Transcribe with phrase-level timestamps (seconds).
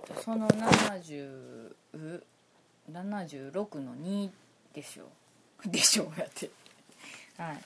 [0.00, 1.72] とその70
[2.92, 4.30] 76の2
[4.74, 5.08] でしょ
[5.66, 6.50] でしょうやって。
[7.36, 7.56] はい。
[7.56, 7.60] っ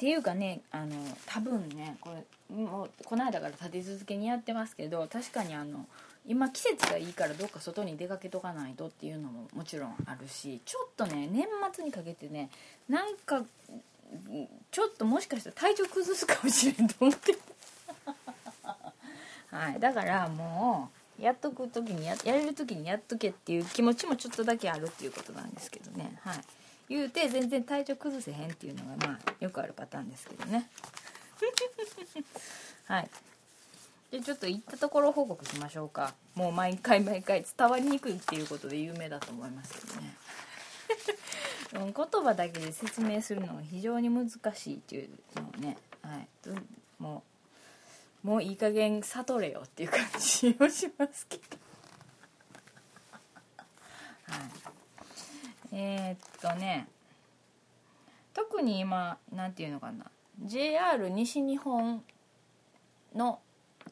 [0.00, 2.24] ていうかねあの多分ねこれ
[2.56, 5.86] もうこの間から立て続けにやってますけど確かにあの
[6.26, 12.48] 今季節がいいからどっか外に出かけとかないとっていうのももちろんあるしちょっとね年末にかけてね
[12.88, 13.44] なんか
[14.70, 17.36] ちょっともしかしたら体調崩すかもしれんと思って。
[19.50, 19.80] はい。
[19.80, 26.18] だからもうやっとく時にややれる時にやっとけっていう気持ちもちょっとだけあるっていうことなんですけどね。
[26.22, 26.40] はい。
[26.88, 30.68] 言うて全然体調崩せへんっていうのがまあよくあるパターンですけどね。
[32.86, 33.10] はい。
[34.10, 36.14] でちょっと行ったところ報告しましょうか。
[36.34, 40.16] もう毎回毎回伝わりにくいっていうことで有名だと思いますけどね。
[41.72, 46.28] 言葉だけで説明するのが非常に難しいっていうのをね、はい、
[46.98, 47.29] もう
[48.22, 51.42] もういい加減悟れよっていう感じをしますけど。
[54.26, 54.50] はい。
[55.72, 56.88] えー、っとね。
[58.34, 60.10] 特に今何て言うのかな。
[60.44, 62.02] JR 西日本
[63.14, 63.40] の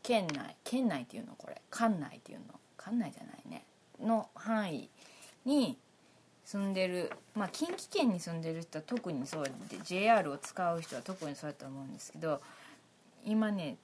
[0.02, 0.56] 県内。
[0.62, 1.60] 県内っていうのこれ。
[1.70, 2.44] 管内っていうの。
[2.76, 3.64] 管内じゃないね。
[4.00, 4.90] の範囲
[5.46, 5.78] に
[6.44, 7.10] 住んでる。
[7.34, 9.52] まあ近畿圏に住んでる人は特にそうで
[9.84, 12.40] JR を使う人は特にそうやと思うんですけど
[13.24, 13.76] 今ね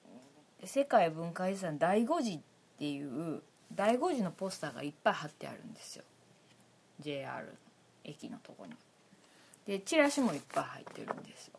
[0.67, 2.41] 世界文化遺産第五次っ
[2.79, 3.43] ていう
[3.75, 6.05] 第五次のポスターがいっぱい貼ってあるんですよ。
[7.01, 7.53] JR
[8.05, 8.73] 駅のとこに。
[9.67, 11.55] でチラシもいっぱい入ってるんですよ。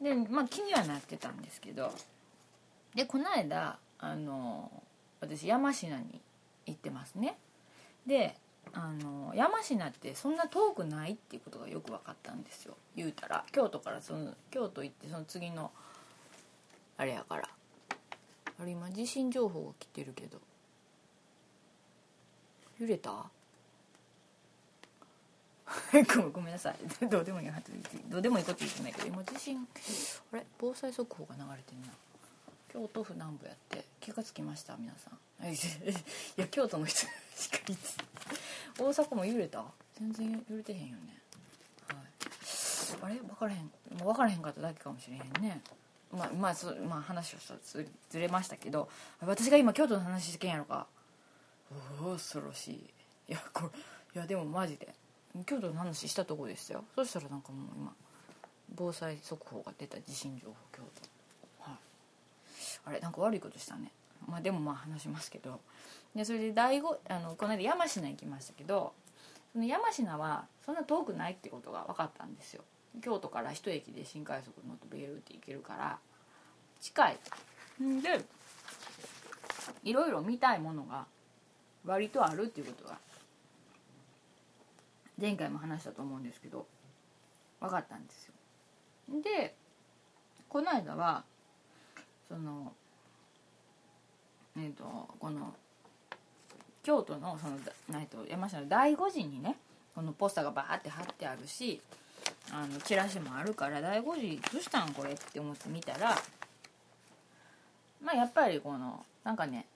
[0.00, 1.92] でまあ気にはなってたんですけど
[2.94, 4.70] でこの間あの
[5.20, 6.20] 私山科に
[6.66, 7.38] 行ってますね。
[8.06, 8.36] で
[8.72, 12.76] あの山科ってそんな遠くないっていうことがよく分かったんですよ。
[12.96, 15.70] 言うたら京都からその京都行ってその次の
[16.96, 17.48] あれやから。
[18.60, 20.40] あれ今地震情報が来てるけど。
[22.78, 23.26] 揺れた？
[26.32, 26.76] ごめんなさい。
[27.08, 27.50] どうでもいい
[28.08, 29.06] どうでもいいこと言ってないけど。
[29.08, 29.66] 今地震
[30.32, 30.46] あれ？
[30.58, 31.92] 防災速報が流れてるな。
[32.72, 33.84] 京都府南部やって。
[34.00, 35.18] 気がつきました皆さん。
[35.50, 35.56] い
[36.36, 37.00] や京都の人
[37.36, 37.86] しか言って
[38.78, 39.64] 大阪も揺れた？
[39.94, 41.20] 全然揺れてへんよね。
[41.88, 41.98] はい。
[43.02, 43.14] あれ？
[43.20, 43.64] 分からへん。
[43.64, 45.62] もう分からへんかっただけかもしれへんね。
[46.14, 47.86] まあまあそまあ話をしたず
[48.18, 48.88] れましたけど
[49.20, 50.86] 私が今京都の話してけんやろか。
[52.00, 52.74] 恐ろしい。
[53.28, 53.68] いやこれ
[54.14, 54.94] いやでもマジで。
[55.46, 56.84] 京都の話したとこですよ。
[56.94, 57.92] そしたらなんかもう今
[58.74, 60.82] 防災速報が出た地震情報京
[61.64, 61.70] 都。
[61.70, 61.78] はい。
[62.86, 63.90] あれなんか悪いことしたね。
[64.26, 65.60] まあでもまあ話しますけど。
[66.14, 68.92] でそれで第5あのこの間山科行きましたけど
[69.52, 72.62] その山科はそんな遠くないってことが分かったんですよ。
[73.02, 75.98] 京都から一駅で新快速乗ってベルって行けるから
[76.80, 77.18] 近い。
[78.02, 78.24] で
[79.82, 81.06] いろいろ見たいものが
[81.84, 82.98] 割とあるっていうことが
[85.20, 86.66] 前回も話したと思うんですけど
[87.60, 88.34] 分かったんですよ。
[89.22, 89.54] で
[90.48, 91.24] この間は
[92.28, 92.72] その
[94.56, 94.84] えっ、ー、と
[95.18, 95.54] この
[96.82, 99.56] 京都のそのえと山下の第五次にね
[99.94, 101.80] このポスターがバーって貼ってあるし
[102.52, 106.16] あのチラシもあるから第五次どうしたんこれって思って見たら
[108.02, 109.66] まあやっぱりこのなんかね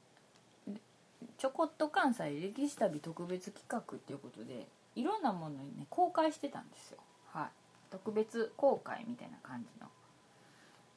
[1.39, 6.99] ちょこっと関西歴史旅特別企画っていうことでいろんなものにね公開してたんですよ。
[7.33, 7.47] はい。
[7.91, 9.87] 特別公開みたいな感じの。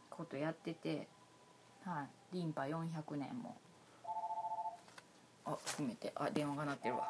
[0.10, 1.08] ことやってて
[1.86, 2.36] はい。
[2.36, 3.56] リンパ400年も。
[5.46, 6.12] あ含めて。
[6.16, 7.08] あ電話が鳴ってるわ。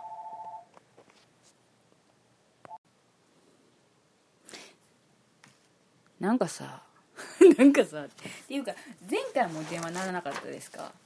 [6.22, 6.84] なんかさ
[7.58, 8.08] なんかさっ
[8.48, 8.74] ていうか
[9.10, 10.92] 前回も電話鳴らなかったですか？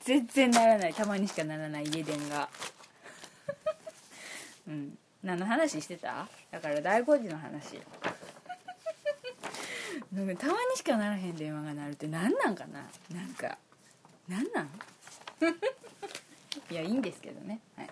[0.00, 0.94] 全然ならない。
[0.94, 2.48] たまにしかならない家電が。
[4.66, 4.98] うん。
[5.22, 6.26] 何の話してた？
[6.50, 7.78] だから第5次の話。
[10.12, 12.86] なんかたまにしかならへん電話が鳴るって何なんかな？
[13.12, 13.58] なんか
[14.28, 14.70] 何なん？
[16.70, 17.60] いやいいんですけどね。
[17.76, 17.90] はい。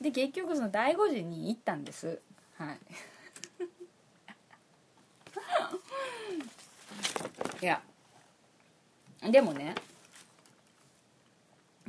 [0.00, 2.20] で結局その第5次に行ったんです。
[2.56, 2.78] はい。
[7.62, 7.80] いや。
[9.30, 9.74] でもね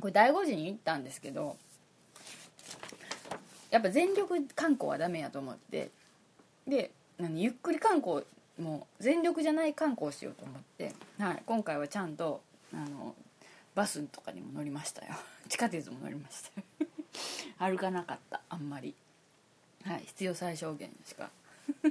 [0.00, 1.56] これ第5次に行ったんですけど
[3.70, 5.90] やっぱ全力観光はダメやと思って
[6.68, 8.22] で何ゆっくり観光
[8.60, 12.40] もう全力じゃない観光しようと思って、はい、今回はちゃんと
[12.72, 13.14] あの
[13.74, 15.14] バスとかにも乗りましたよ。
[15.48, 16.44] 地下鉄も乗りまし
[17.58, 18.94] た 歩かなかったあんまり。
[19.82, 21.30] はい必要最小限しか。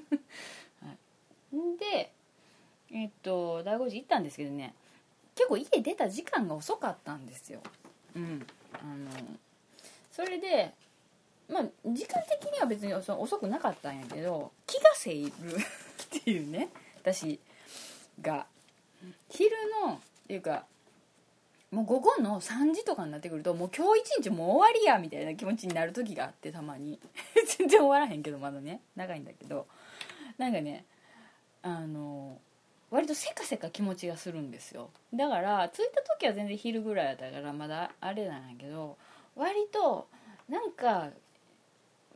[0.82, 2.13] はい、で
[2.94, 4.74] えっと第5次行ったんですけどね
[5.36, 7.60] 結構家出た時間が遅かったんですよ。
[8.16, 9.10] うんあの
[10.12, 10.74] それで
[11.50, 15.32] まあ時間的には別に遅くなかったんやけど気がせいる
[16.18, 16.70] っていうね
[17.02, 17.40] 私
[18.22, 18.46] が。
[19.30, 19.54] 昼
[19.86, 20.66] のっていうか
[21.72, 27.00] もう午後の3時とかになってくるともう今日一日もう終わりやみたいな気持ちになる時があってたまに。
[27.58, 28.82] 全然終わらへんけどまだね。
[28.96, 29.68] 長いんだけど。
[30.38, 30.86] なんかね
[31.64, 32.40] あの
[32.94, 34.92] 割とせかせか気持ちがするんですよ。
[35.12, 38.98] だから着いた時は全然昼ぐらいだったからまだあれなんやけど
[39.36, 40.08] 割と
[40.48, 41.10] なんか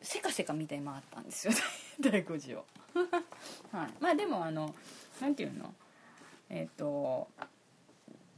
[0.04, 1.54] せかせか見た今あったんですよ。
[2.00, 2.64] 第5次を。
[3.74, 3.90] はい。
[4.00, 4.76] まあでもあの
[5.20, 5.74] なんていうの？
[6.50, 7.28] えっ、と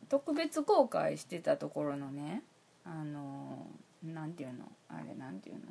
[0.08, 2.44] 特別公開してたところのね
[2.86, 3.68] あの
[4.02, 4.72] なんていうの？
[4.88, 5.62] あれなんていうの？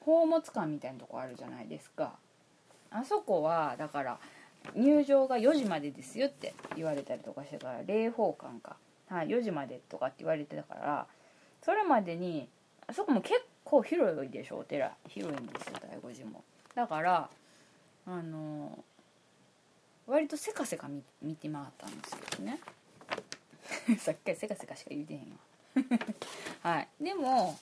[0.00, 2.16] 宝物館みたいなとこあるじゃないですか。
[2.90, 4.18] あそこはだから
[4.74, 8.76] 入場が4時までですよって言われたりとかしてから霊宝館か、
[9.08, 11.06] はい、4時までとかって言われてたから
[11.62, 12.48] それまでに
[12.86, 13.34] あそこも結
[13.64, 14.92] 構広いでしょお寺。
[15.08, 16.44] 広いんですよ醍醐寺も。
[16.74, 17.30] だから
[18.06, 18.84] あの
[20.06, 20.88] 割とせかせか
[21.22, 22.60] 見て回ったんですけどね。
[23.98, 25.36] さっきからせかせかしか言うてへんわ。
[26.76, 26.88] はい。
[27.00, 27.58] でも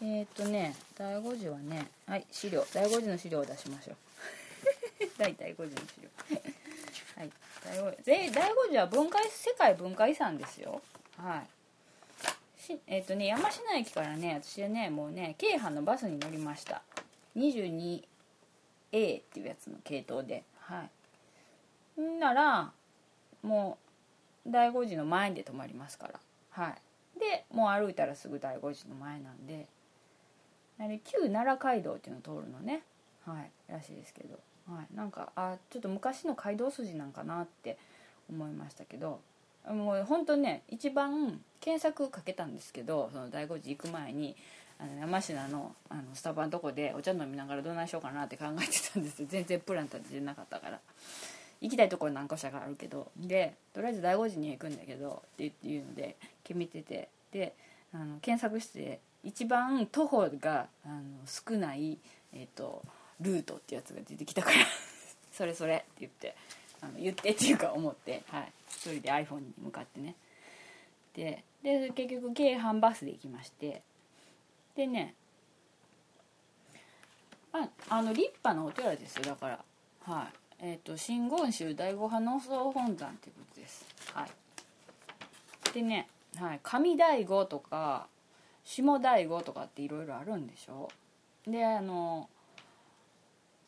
[0.00, 2.64] えー、っとね第5次はねはい資料。
[2.72, 3.96] 第5次の資料を出しましょう。
[5.18, 6.08] 大体5次の資料。
[7.16, 7.30] はい。
[7.64, 10.82] 第5で第5次は文化世界文化遺産ですよ。
[11.16, 12.60] はい。
[12.60, 16.82] しえー、っとね山科駅からね私はねもうね京阪のバスに乗りました。
[17.36, 18.04] 22A っ
[18.92, 20.44] ていうやつの系統で。
[20.58, 20.88] は
[21.98, 22.00] い。
[22.00, 22.72] んなら
[23.42, 23.78] も
[24.46, 26.20] う第5次の前で止まりますから。
[26.50, 27.18] はい。
[27.18, 29.66] でもう歩いたらすぐ第5次の前なんで。
[30.78, 32.82] あれ旧奈良街道っていうのを通るのね。
[33.24, 33.50] はい。
[33.70, 37.78] らしいですけど、はい、なんかあちょっと昔の街道筋なんかなって
[38.30, 39.20] 思いましたけど
[39.68, 44.36] もう本当ね一番検索かけたんですけどその第5次行く前に
[44.78, 49.28] あの山科のあのスタバのとこでお茶飲みながらどないしようかなって考えてたんですよ。
[49.30, 50.80] 全然プラン立ててなかったから。
[51.60, 53.12] 行きたいところ何個かがあるけど。
[53.16, 57.08] でとりあえず第5次には行くんだけどっていうので決めてて。
[57.30, 57.54] で
[57.94, 61.98] あの検索して一番徒歩があの少ない、
[62.32, 62.82] えーと、
[63.22, 64.56] ルートってやつが出てきたから
[65.32, 66.34] それそれって言って
[66.80, 70.14] あの言ってっていうか思って、はい、一人で iPhone に向かってね。
[71.14, 73.82] でで結局京阪バスで行きまして
[74.74, 75.14] でね
[77.52, 79.24] ああの立派なお寺ですよ。
[79.24, 79.64] だから
[80.04, 80.42] はい。
[80.64, 83.84] えっ、ー、と真言宗第五派農総本山っていうことです。
[84.14, 85.74] はい。
[85.74, 88.06] でね、はい、上大悟とか
[88.64, 90.88] 下大悟とかっていろいろあるんでしょ。
[91.46, 92.28] であの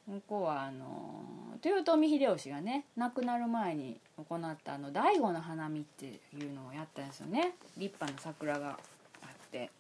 [0.07, 1.25] 向こはあの
[1.65, 7.55] 豊臣秀吉がね亡くなる前に行ったあの醍醐の花見っていうのをやったんですよね。
[7.79, 8.79] 立派な桜が
[9.23, 9.71] あって。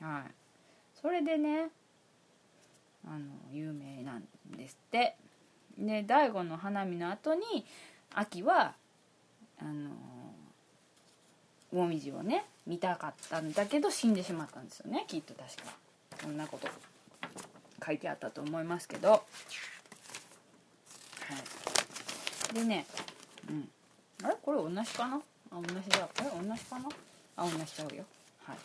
[0.00, 0.30] はい。
[1.00, 1.68] それでね
[3.06, 4.24] あの有名なん
[4.56, 5.16] ですって。
[5.78, 7.64] で醍醐の花見の後に
[8.14, 8.74] 秋は
[9.60, 9.90] あの
[11.70, 15.76] 紅葉をね見たかったんだけど死んでしまったんですよねきっと確か。
[16.20, 16.68] そんなこと。
[17.84, 19.10] 書いてあったと思いますけど。
[19.10, 19.18] は
[22.52, 22.54] い。
[22.54, 22.86] でね
[23.48, 23.68] うん。
[24.22, 24.36] あれ？
[24.42, 25.16] これ同じかな？
[25.16, 25.20] あ
[25.52, 26.08] 同じだ。
[26.16, 26.30] あれ？
[26.48, 26.88] 同じかな？
[27.36, 28.04] あ同じちゃうよ。
[28.44, 28.56] はい。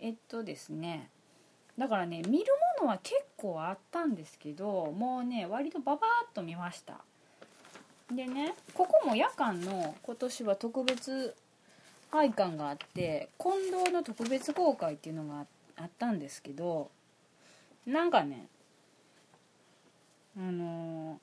[0.00, 1.10] えっとですね。
[1.76, 2.46] だからね見る
[2.80, 6.94] ものは結構あったんですけどもうね割とババーっと見ました。
[8.12, 11.36] でねここも夜間の今年は特別
[12.10, 16.90] 会館があって近藤の特別公開っていうのがあったんですけど
[17.88, 18.46] なんかね
[20.36, 21.18] あの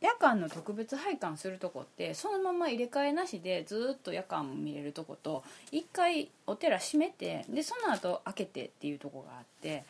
[0.00, 9.84] ー、夜間の特別拝観するとこってそのまま入れ替えなしでずっと夜間も見れるとこと一回お寺閉めてでその後開けてっていうとこがあって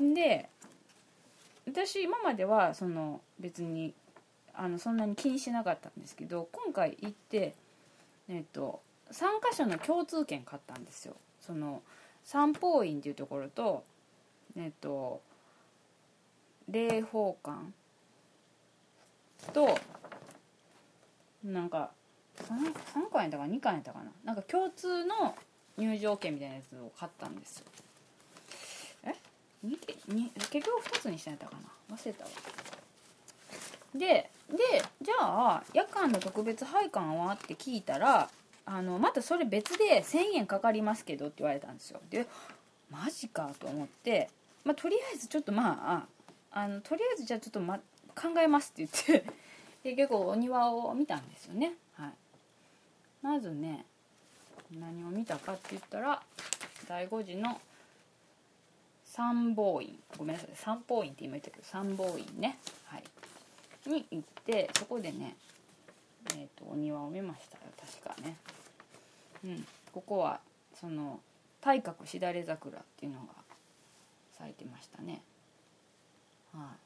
[0.00, 0.48] で
[1.66, 3.92] 私今まではその別に
[4.54, 7.54] あのそんなに気にしなかったんですけど今回行って
[8.28, 8.80] えっと
[9.10, 11.14] 3箇所の共通券買ったんですよ。
[11.40, 11.82] その
[12.24, 13.84] 三宝院っていうところと
[14.56, 15.20] えっと
[16.70, 17.58] 霊宝館
[19.52, 19.78] と
[21.44, 21.90] なんか
[22.36, 24.10] 3, 3巻やったか2巻やったかな？
[24.24, 25.36] なんか共通の
[25.76, 27.58] 入場券みたいなやつを買ったんです。
[27.58, 27.64] よ
[29.04, 29.14] え
[29.62, 31.56] にに結局2つにしたんやったか
[31.88, 31.96] な？
[31.96, 32.30] 忘れたわ。
[33.94, 34.30] でで
[35.02, 37.34] じゃあ夜間の特別拝観は？
[37.34, 38.30] って聞いたら
[38.66, 42.00] あのまたそれ別で1000円かかりますけどって言われたんですよ。
[42.08, 42.26] で
[42.90, 44.30] マジかと思って、
[44.64, 46.06] まあ、とりあえずちょっとま
[46.52, 47.78] ああのとりあえずじゃあちょっと、ま、
[48.14, 49.32] 考えますって言って
[49.82, 51.74] で結構お庭を見たんですよね。
[51.94, 52.12] はい。
[53.20, 53.84] まずね
[54.70, 56.22] 何を見たかって言ったら
[56.88, 57.60] 第5次の
[59.04, 60.02] 参謀院。
[60.16, 60.56] ごめんなさい。
[60.56, 62.58] 参謀院って今言ったけど参謀院ね。
[62.86, 63.04] はい。
[63.86, 65.36] に行ってそこでね
[66.30, 67.64] えーと、お庭を見ましたよ。
[67.76, 68.36] 確かね。
[69.44, 69.66] うん。
[69.92, 70.40] ここは
[70.74, 71.20] その
[71.60, 73.43] 大角しだれ桜っていうのが
[74.38, 75.22] 咲いてましたね。
[76.52, 76.76] は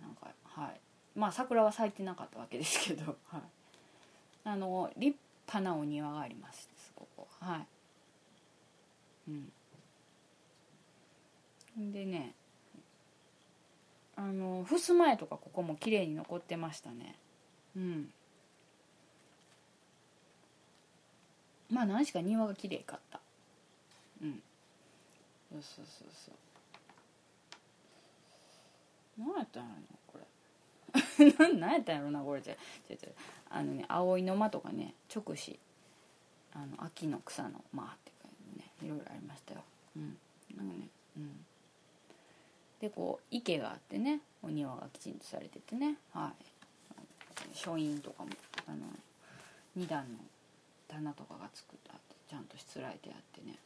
[0.00, 0.02] い。
[0.02, 0.80] なんかはい。
[1.14, 3.42] まあ桜は咲いてなかったわけですけど、 はい、
[4.44, 5.16] あの立
[5.46, 7.66] 派なお庭がありますここはい。
[11.78, 11.92] うん。
[11.92, 12.34] でね
[14.16, 17.16] あの襖絵とかここも綺麗に残ってましたね。
[17.76, 18.12] うん。
[21.70, 23.20] まあ何しか庭が綺麗かった。
[24.22, 24.42] うん。
[25.50, 26.34] そうそうそうそう。
[29.18, 31.32] 何やったんやろこれ。
[31.58, 32.42] 何やったんやろなこれ。
[32.42, 33.10] じゃじゃじゃ
[33.50, 35.58] あのね葵の間とかね直視。
[36.54, 39.62] あの秋の草の間っていうかねいろいろありましたよ。
[39.96, 40.18] うん。
[40.56, 41.46] なんかねうん。
[42.80, 46.44] でこう池があってねお庭がきちんとされててねはい。
[47.54, 48.30] 書院とかも
[48.66, 48.86] あの
[49.76, 50.18] 2段の
[50.88, 53.58] 棚とかが作ってあってちゃんとしつらえてあってね。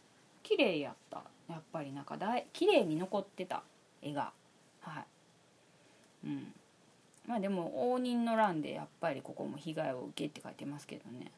[0.57, 1.23] 綺麗やった。
[1.49, 3.63] やっぱりなんかだい綺麗に残ってた。
[4.03, 4.33] 絵が。
[4.81, 6.27] はい。
[6.27, 6.53] うん。
[7.27, 11.31] まあでも応仁の乱でやっぱりここも被害を受けって書いてますけどね。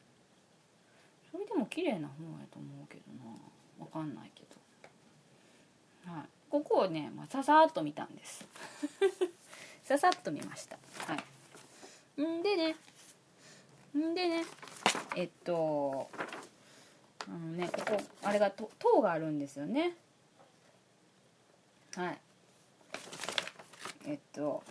[1.31, 3.85] それでも綺麗な方やと思うけどな。
[3.85, 4.43] 分かんないけ
[6.05, 6.11] ど。
[6.11, 6.23] はい。
[6.49, 8.45] ここをね、まあ、ささっと見たんです。
[9.83, 10.77] ささっと見ました。
[11.07, 11.15] は
[12.17, 12.21] い。
[12.21, 12.75] んでね。
[13.97, 14.43] んでね。
[15.15, 16.09] えっと
[17.27, 19.93] あのねここあれが塔があるんですよね。
[21.95, 22.17] はい。
[24.07, 24.63] えっと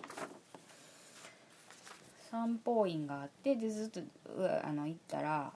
[2.30, 4.00] 三宝院があってでずっと
[4.64, 5.52] あの行ったら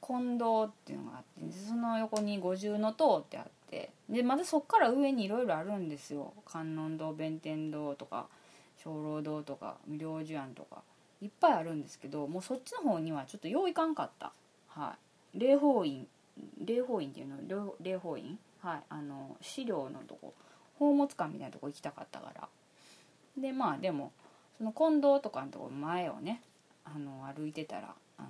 [0.00, 6.32] 近堂っていうのがあってその横に五重塔ってあってでまたそっから上にいろいろあるんですよ。
[6.44, 8.26] 観音堂弁天堂とか
[8.82, 10.82] 鐘楼堂とか無料寿庵とか
[11.20, 14.32] いっぱいあるんですけどもうそっちの方にはちょっとよういかんかった。
[14.68, 14.94] は
[15.34, 15.38] い。
[15.38, 16.06] 霊宝院
[16.64, 17.74] 霊宝院っていうの？
[17.80, 18.38] 霊宝院？
[18.60, 18.82] はい。
[18.88, 20.34] あの資料のとこ。
[20.78, 22.48] 宝物館みたいなとこ行きたかったから。
[23.38, 24.12] でまあでも
[24.58, 26.42] その近藤とかのとこ前をね
[26.84, 28.28] あの歩いてたらあの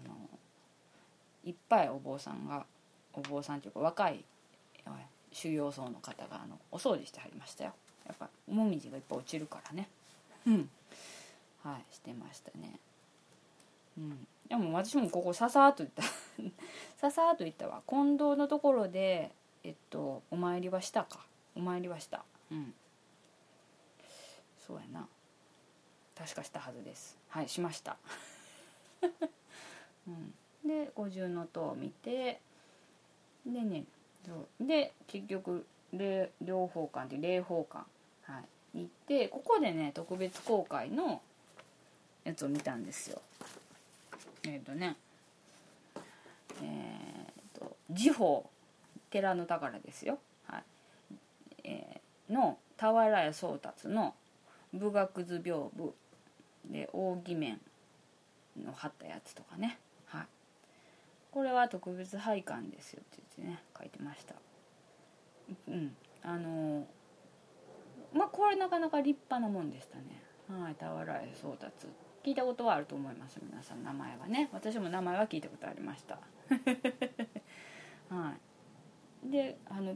[1.44, 2.64] いっぱいお坊さんが
[3.12, 4.25] お坊さんっていうか若い
[5.32, 7.72] 修行僧の方があのお掃除してはりましたよ。
[8.06, 9.88] やっぱもみじがいっぱい落ちるからね。
[10.46, 10.68] うん。
[11.62, 12.78] はいしてましたね。
[13.98, 14.26] うん。
[14.48, 16.02] でも私もここささっと言った。
[16.98, 17.82] ささっと言ったわ。
[17.88, 19.30] 近藤のところで
[19.64, 21.26] えっとお参りはしたか。
[21.56, 22.24] お参りはした。
[22.50, 22.74] うん。
[24.58, 25.08] そうやな。
[26.16, 27.18] 確かしたはずです。
[27.28, 27.96] はいしました。
[30.06, 30.34] うん。
[30.64, 32.40] で五重塔を見て
[33.44, 33.84] でね
[34.24, 34.66] そう。
[34.66, 35.66] で結局
[36.40, 37.84] 両方館って霊宝館。
[38.22, 38.78] はい。
[38.82, 41.20] 行ってここでね特別公開の
[42.24, 43.22] やつを見たんですよ。
[44.46, 44.96] えっ、ー、とね
[46.62, 48.48] えっ、ー、と時報
[49.10, 50.64] 寺の宝ですよ、はい。
[51.64, 54.14] えー、の俵屋宗達の
[54.72, 55.92] 武学図屏風
[56.70, 57.60] で扇面
[58.62, 59.78] の貼ったやつとかね。
[60.06, 60.26] はい。
[61.30, 64.34] これは特別拝観ですよって言ってね書いてました。
[65.68, 65.96] うん。
[66.22, 66.86] あの
[68.12, 70.22] まあこれなかなか立派なもんでしたね。
[70.62, 70.74] はい。
[70.74, 71.90] 俵屋宗達っ
[72.26, 74.49] 聞いたことはあると思います皆さん名前はね。
[74.52, 76.18] 私も名前は聞いたことありました。
[78.12, 78.35] は
[79.25, 79.30] い。
[79.30, 79.95] であの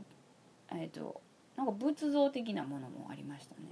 [0.71, 1.21] えっ、ー、と
[1.57, 3.63] なんか仏像的なものもありましたね。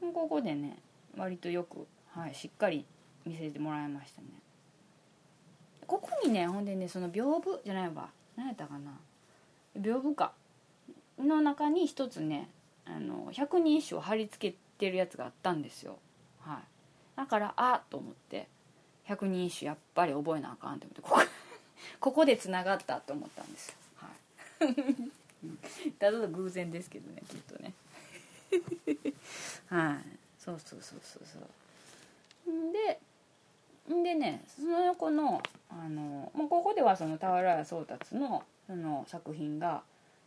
[0.00, 0.12] はい。
[0.12, 0.78] ここでね
[1.16, 2.86] 割とよく、はい、しっかり
[3.24, 4.28] 見せてもらいましたね。
[5.88, 8.12] ここにねほんでねその屏風じゃないわ。
[8.36, 9.00] 何やったかな。
[9.76, 10.32] 屏風か。
[11.18, 12.48] の中に一つね
[12.84, 15.98] あの百人一首を貼り付けてるやつがあったんですよ。
[16.44, 16.62] はい、
[17.16, 18.48] だからあっと思って
[19.04, 21.20] 百人一首やっぱり覚えなあかんと思ってここ
[22.00, 24.08] ここでつながったと思ったんです、は
[24.60, 27.72] い、 ただの偶然ですけどねきっとね。
[29.68, 30.18] はい。
[30.38, 32.72] そうそうそうそうそう。
[32.72, 33.00] で
[33.88, 39.82] でねその横のあの、まあ、ここではその俵屋宗達のその作品が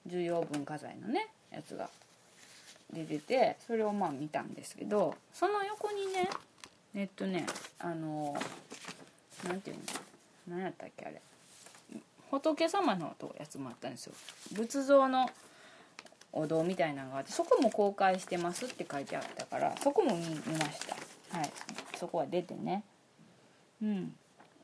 [0.06, 1.90] 重要文化財のねやつが
[2.94, 6.30] 出ててそれをまあ見たんですけどその横にね
[6.96, 7.46] えっとね
[7.80, 8.36] あの
[9.46, 9.82] 何ていうの
[10.48, 11.22] 何やったっけあれ
[12.32, 14.14] 仏様のやつもあったんですよ。
[14.54, 15.30] 仏像の
[16.34, 20.36] お堂みたいなのがあってそこも公開してますって書いてあったからそこも見ま
[20.72, 20.96] した。
[21.38, 21.50] はい。
[21.98, 22.84] そこは出てね。
[23.82, 24.16] うん。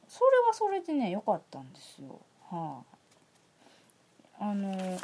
[0.10, 2.20] それはそれでね良かったんですよ。
[2.52, 2.82] は
[4.42, 5.00] い、あの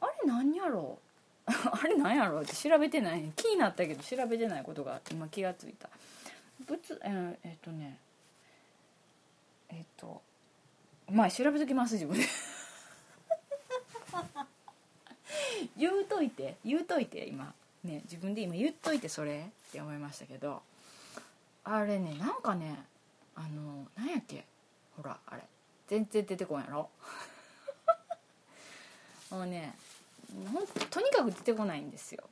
[0.00, 1.05] あれ何やろう？
[1.72, 3.22] あれ何やろうって調べてない。
[3.36, 5.88] 気になったけど調べてないことが今気がついた。
[6.66, 7.98] 仏えーえっとね。
[9.68, 10.20] えっと
[11.10, 12.24] まあ調べときます自分で。
[15.76, 17.54] 言うといて言うといて今。
[17.84, 20.62] ね自分で今言っといてそれって思いましたけど。
[21.64, 22.76] あれねなんかね
[23.34, 24.44] あのなんやっけ？
[24.96, 25.42] ほらあれ。
[25.88, 26.90] 全然出てこんやろ。
[29.30, 29.74] もうね
[30.52, 32.24] ほんとにかく出てこないんですよ。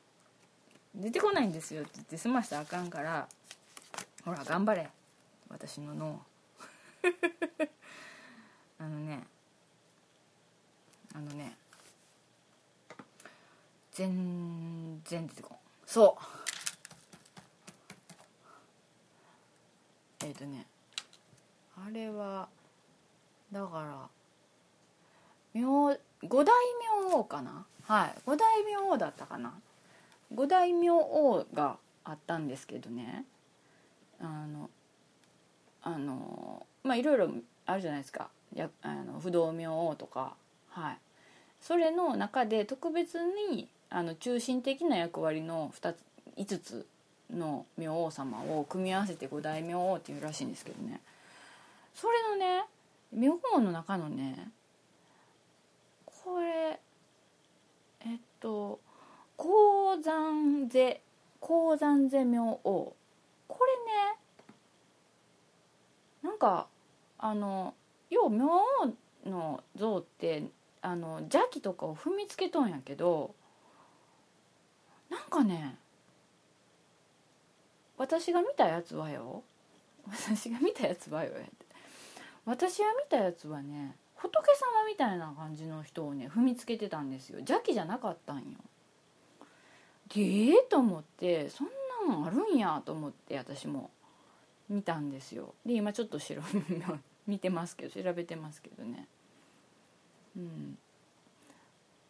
[0.94, 3.28] 出てこないんですよって言って済ましたらあかんから
[4.24, 4.88] ほら頑張れ。
[5.48, 6.22] 私の脳。
[8.78, 9.26] あのね
[11.14, 11.56] あのね
[13.92, 15.58] 全然出てこん。
[15.86, 16.24] そう。
[20.24, 20.66] えっ、とね
[21.76, 22.48] あれは
[23.52, 24.08] だから
[25.52, 25.96] 明
[26.28, 26.52] 五大
[27.02, 27.66] 明王かな？
[27.84, 28.14] はい。
[28.24, 29.52] 五大明王だったかな？
[30.34, 33.24] 五大明王があったんですけどね。
[34.20, 34.70] あの
[35.82, 37.30] あのまあいろいろ
[37.66, 38.28] あるじゃないですか。
[38.54, 40.34] やあの不動明王とか。
[40.70, 40.98] はい。
[41.60, 45.96] それの中で特別にあの中心的な役割の2つ
[46.36, 46.86] 5つ
[47.32, 51.00] の明王様を組み合わせて五大明王っていうらしいんですけどね。
[51.94, 52.64] それのね
[53.12, 54.50] 明王の中のね
[56.24, 56.80] これ
[58.00, 58.80] えっと
[59.36, 61.02] 高山勢
[61.38, 62.94] 高山勢明王。
[63.46, 64.18] これね
[66.22, 66.66] なんか
[67.18, 67.74] あの
[68.08, 70.44] よう明王の像って
[70.80, 73.34] あの邪気とかを踏みつけとんやけど
[75.10, 75.76] なんかね
[77.98, 79.42] 私が見たやつはよ。
[80.08, 81.32] 私が見たやつはよ
[82.44, 87.36] 私が見たやつはね仏様みたいな感じの人をね踏みつけてたんですよ。
[87.40, 88.44] 邪気じゃなかったんよ。
[90.14, 91.68] でええと思ってそん
[92.08, 93.90] なんあるんやと思って私も
[94.70, 95.54] 見たんですよ。
[95.66, 96.42] で今ちょっと調べ
[97.26, 99.06] 見てますけど調べてますけどね。
[100.36, 100.78] うん。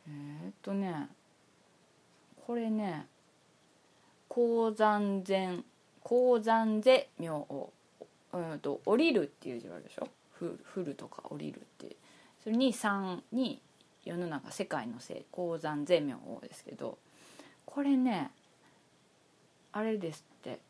[0.09, 1.09] えー、っとね
[2.47, 3.07] これね
[4.29, 5.59] 高山前
[6.01, 7.73] 高山ぜ明王
[8.33, 10.09] うんと降りるっていう字があるでしょ？
[10.33, 11.97] ふ降るとか降りるって。
[12.45, 13.61] それに3に
[14.05, 16.99] 世の中世界のせい高山ぜ明王ですけど
[17.65, 18.31] これね
[19.73, 20.61] あれですって。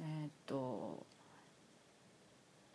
[0.00, 1.04] えーっと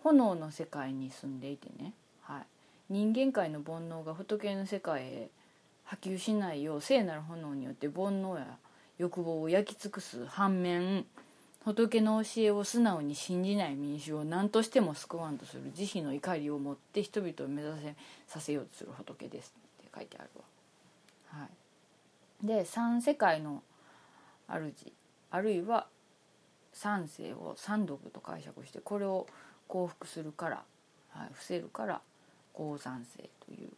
[0.03, 2.43] 炎の世界に住んでいてね、はい、
[2.89, 5.29] 人間界の煩悩が仏の世界へ
[5.85, 8.57] 波及しないよう聖なる炎によって煩悩や
[8.97, 11.05] 欲望を焼き尽くす反面
[11.65, 17.95] 仏の教えを素直に信じない民衆を何としても救わんとする慈悲の怒りを持って人々を目指せ
[18.27, 20.43] させようとする仏ですって書いてあるわ。
[21.39, 21.47] は
[22.43, 23.63] い、で三世界の
[24.47, 24.71] 主
[25.31, 25.87] あるいは
[26.73, 29.25] 三世を三毒と解釈してこれを
[29.67, 30.63] 降伏するから、
[31.11, 32.01] はい、伏せるから
[32.53, 33.69] 高山世という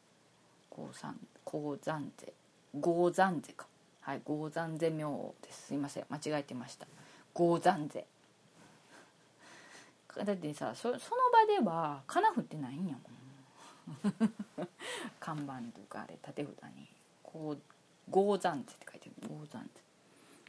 [0.70, 2.34] 高山高山勢
[2.82, 3.68] 高山勢か。
[4.02, 5.68] はい高山勢明王です。
[5.68, 6.88] すいません間違えてました。
[7.36, 8.08] 高山勢。
[10.26, 13.04] だってさそその場では金振ってないんやもん。
[15.20, 16.88] 看板とかあれ立て札に。
[17.22, 17.62] こう
[18.10, 19.16] 高山勢って書いてる。
[19.28, 19.86] 高山勢。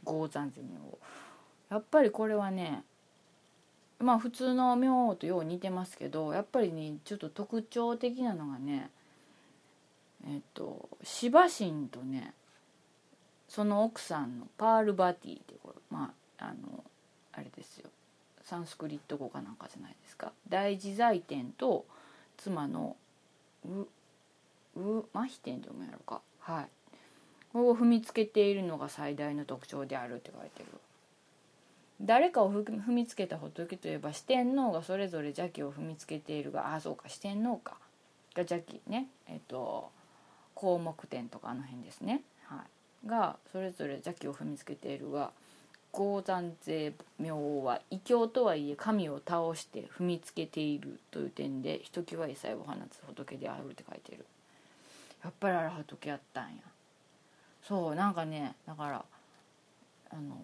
[0.06, 0.98] 高山勢明王
[1.68, 2.84] やっぱりこれはね
[3.98, 8.90] まあ普通の明王とよう似てますけどやっぱりねちょっと特徴的なのがね
[10.26, 12.34] えっと芝神とね
[13.48, 16.84] その奥さんのパールバティってこれまああの
[17.32, 17.90] あれですよ。
[18.42, 20.32] サンスクリット語かなんかじゃないですか。
[20.48, 21.84] 大自在天と
[22.36, 22.96] 妻の
[23.64, 23.80] う
[24.80, 26.20] う麻痺天って読むやろか。
[26.40, 26.68] はい。
[27.54, 30.66] を踏みつけているのが最大の特徴であるって書いてる。
[32.00, 37.78] 誰かを踏みつけた仏といえば四天王がそれぞれ邪気を踏みつけているがあそうか四天王か。
[38.34, 39.08] が邪気ね。
[39.28, 39.90] えっと
[40.54, 42.62] 項目点とかあの辺ですね、は
[43.04, 45.30] い、がそれぞれ邪気を踏みつけているが
[45.96, 54.26] 高山勢明王は異教とはいえ神を倒して踏みつけているという点でひときわ異彩を放つ仏であるって書いてる。
[55.24, 56.56] やっぱりあれ仏やったんや。
[57.66, 59.04] そうなんかねだから
[60.10, 60.36] あの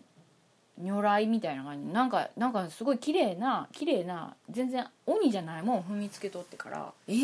[0.79, 1.93] 如来みたいな感じ。
[1.93, 6.93] なんかなんかすごい綺麗な綺麗な全然鬼じゃないもん踏みつけとってから。
[7.09, 7.19] えー、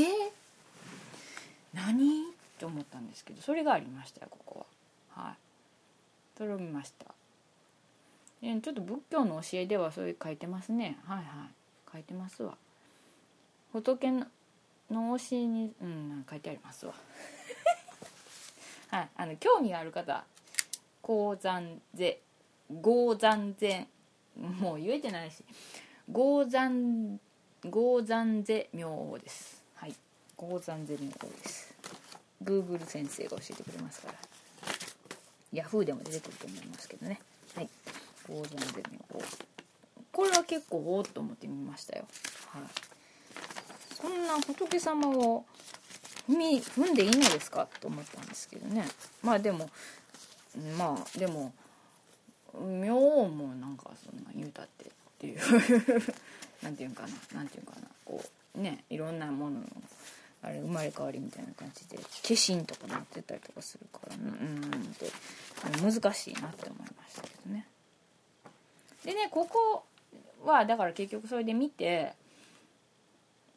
[1.73, 2.25] 何？
[2.25, 4.67] って思ったんですけどそれがありましたよここ
[5.17, 5.23] は。
[5.23, 5.35] はい。
[6.37, 7.07] それを見ました
[8.42, 10.98] えちょっと仏教の教えではそういう書いてますね。
[11.05, 11.27] はいはい。
[11.92, 12.57] 書いてますわ。
[13.72, 14.27] 仏の
[14.90, 16.94] 教えにうん書いてありますわ。
[18.90, 19.09] はい。
[19.16, 20.24] あの興味がある方
[21.03, 22.20] 高山税
[22.83, 23.88] 高山禅
[24.37, 25.42] もう言えてないし。
[26.12, 27.18] 高山
[27.70, 29.62] 高山税明王です。
[29.74, 29.94] はい。
[30.37, 31.74] 高山税明王です。
[32.42, 34.18] Google 先生が教えてくれますから。
[35.53, 37.20] Yahoo でも出てくると思いますけどね。
[37.55, 37.68] はい。
[38.29, 39.23] 高山税明王
[40.12, 42.05] これは結構おおっと思ってみましたよ。
[42.49, 42.62] はい。
[43.95, 45.45] そんな仏様を
[46.29, 48.85] 踏み踏んでいいのですかと思ったんですけどね。
[49.23, 49.71] まあでも
[50.77, 51.53] まあでも
[52.53, 54.88] 妙もなんかそんな言うたってっ
[55.19, 55.41] ていう。
[56.62, 57.38] なんていうんかな。
[57.38, 57.87] なんていうんかな。
[58.05, 58.23] こ
[58.57, 59.67] うねいろんなものの
[60.43, 64.31] あれ生まれ変わりみたいな感じで化身とかなってたりとかするからうんう
[64.67, 65.11] んって
[65.81, 67.67] 難しいなって思いましたけどね。
[69.09, 69.87] でねここ
[70.44, 72.12] はだから結局それで見て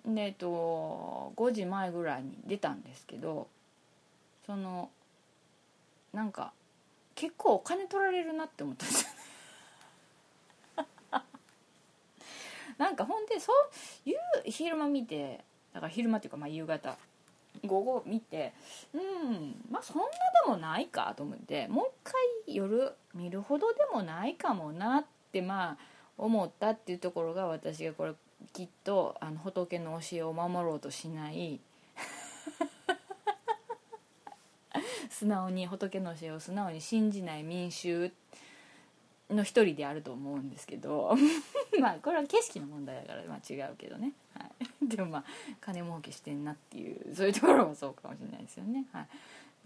[0.06, 3.50] でえっと5時前ぐらいに出たんですけど
[4.46, 4.90] その
[6.14, 6.54] なんか
[7.16, 9.08] 結構お金取られるなって思ったんです
[12.78, 13.56] なんかほんでそう
[14.06, 16.96] 夕昼間見てだから昼間っていうかまあ夕方
[17.66, 18.54] 午後見て
[18.94, 20.04] うんまあそんな
[20.46, 21.92] でもないかと思ってもう一
[22.46, 25.78] 回夜見るほどでもないかもなってまあ
[26.18, 28.14] 思ったっていうところが私がこれ
[28.54, 31.60] きっとあの仏の教えを守ろうとしない
[35.10, 38.12] 素直に仏の教えを素直に信じない民衆
[39.30, 41.16] の一人であると思うんですけど
[41.80, 45.26] まあこれは景色の問題だからまあ違うけどね、はい、 でもまあ
[45.60, 49.08] 金儲けしてんなっていうそういうところはそうかもしれないですよね、はい、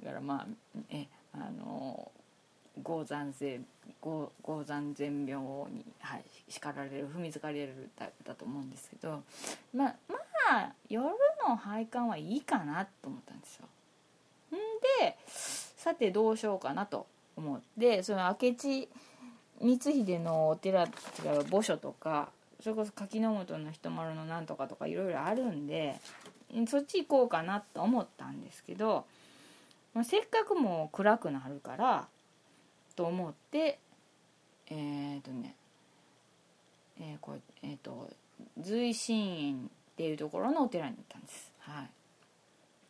[0.03, 0.47] だからまあ
[0.89, 2.11] えあの
[2.83, 3.61] 高山税
[4.01, 4.31] 高
[4.65, 9.23] 山全病に、はい、叱られる踏みつかれるだだと思うんですけど
[9.73, 10.15] まあま
[10.49, 11.05] あ夜
[11.47, 13.67] の拝観はいいかなと思ったんですよ。
[14.51, 14.57] ん
[15.01, 18.87] でさてどうしようかなと思ってその明智
[19.59, 20.87] 光秀のお寺違
[21.39, 22.29] う墓所とか
[22.61, 25.99] それこそ柿の本の人丸のなんとかとかいろいろあるんで
[26.67, 29.05] そっち行こうかなと思ったんですけど、
[29.93, 32.07] まあ、せっかくもう暗くなるから
[32.95, 33.79] と思って
[34.67, 35.55] えっ、ー、とね
[36.99, 38.09] えー、これえっ、ー、と
[38.59, 41.51] 随心院っていうところのお寺に行ったんです。
[41.59, 41.89] はい、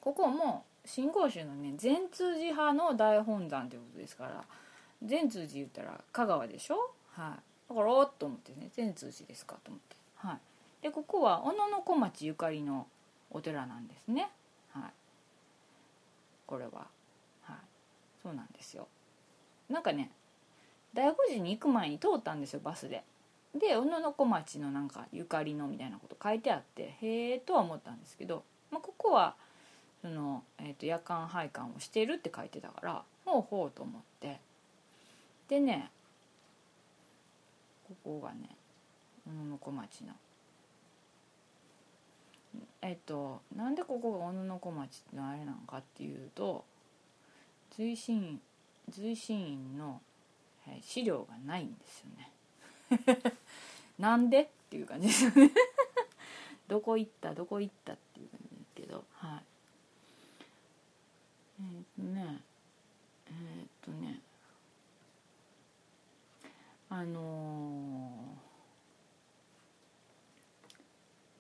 [0.01, 4.43] ここも新興宗のね善通寺派の大本山ということですから
[5.03, 6.75] 善通寺言ったら香川でしょ？
[7.11, 7.69] はい。
[7.69, 9.95] だからおっと思ってね善通寺ですかと思って。
[10.15, 10.39] はい。
[10.83, 12.87] でここは小野小町ゆかりの
[13.31, 14.29] お寺なんですね。
[14.71, 14.83] はい。
[16.45, 16.87] これは。
[17.41, 17.57] はい。
[18.21, 18.87] そうなんですよ。
[19.69, 20.11] なんかね
[20.93, 23.03] 大悟寺に行く前に通ったんですよバスで。
[23.53, 29.35] で小野小町のなんかゆかりのみたいなこと書いてあってへえとは思ったんですけど、まあ、ここは
[30.01, 34.39] その、えーと、夜間拝観をしてるって書いてたからほうほうと思って。
[35.47, 35.89] でね
[37.87, 38.49] ここがね
[39.25, 40.13] 小野小町の。
[42.81, 46.63] えっとなんでここが小野小町のあれなのかっていうと
[47.75, 48.39] 随心
[48.89, 50.01] 随心院の、
[50.81, 53.33] 資料がないんですよね。
[53.99, 55.51] なんでっていう感じですよね。
[56.67, 59.05] どこ行ったどこ行ったっていう感じですけど。
[59.13, 59.43] はい。
[61.59, 62.41] えー、っとね
[63.27, 64.19] えー、っとね
[66.89, 68.37] あの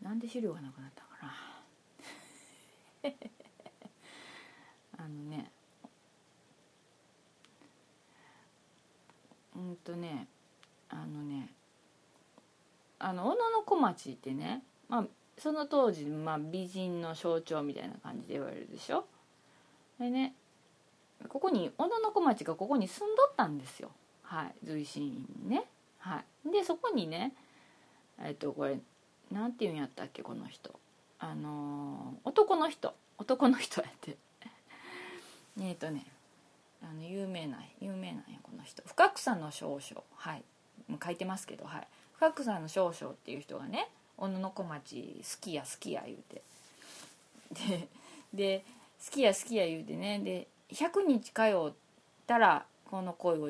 [0.01, 1.35] ー、なんで資料がなくなったかな。
[4.97, 5.51] あのね
[9.55, 10.27] うんとね
[10.89, 11.49] あのね
[12.99, 15.05] あの小野小町ってね、まあ、
[15.37, 19.05] その当時、まあ、美人の象徴みたいな感じで言われるでしょ？
[19.99, 20.33] でね
[21.29, 23.91] ここに小野小町がここに住んどったんですよ。
[24.23, 25.65] はい随心院にね。
[25.99, 26.51] はい。
[26.51, 27.33] でそこにね
[28.21, 28.79] えっとこれ
[29.31, 30.77] なんていうんやったっけこの人。
[31.19, 32.93] あのー、男の人。
[33.17, 34.17] 男の人やって。
[35.59, 36.05] えっとね
[36.83, 38.83] あの有名な有名なんやこの人。
[38.85, 40.03] 深草の少々。
[40.15, 40.43] はい。
[41.03, 41.87] 書いてますけどはい。
[42.13, 46.41] 深草の少々っていう人がね小野小町好きや好きや言うて。
[47.51, 47.87] で
[48.33, 48.65] で
[49.05, 51.73] 好きや好きや言うてねで100日通っ
[52.27, 53.49] たらこの声を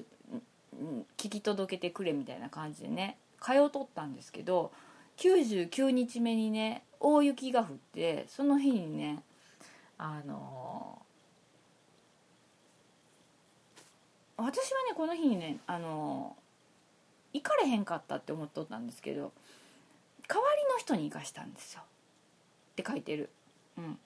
[1.17, 4.71] 聞き届けてくれみたいな感じでね通っとったんですけど
[5.17, 9.23] 99日目にね大雪が降ってその日にね
[9.97, 13.81] あのー、
[14.37, 16.35] 私はねこの日にねあの
[17.33, 19.31] 行かれへんかったって思っとったんですけど
[20.27, 21.81] 代わりの人に行かしたんですよ。
[21.81, 23.29] って書いてる。
[23.77, 23.97] うん。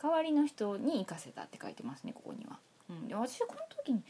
[0.00, 2.58] 代わりの人に行かせたって書いてますねここには、
[2.90, 4.02] うん、で私この時に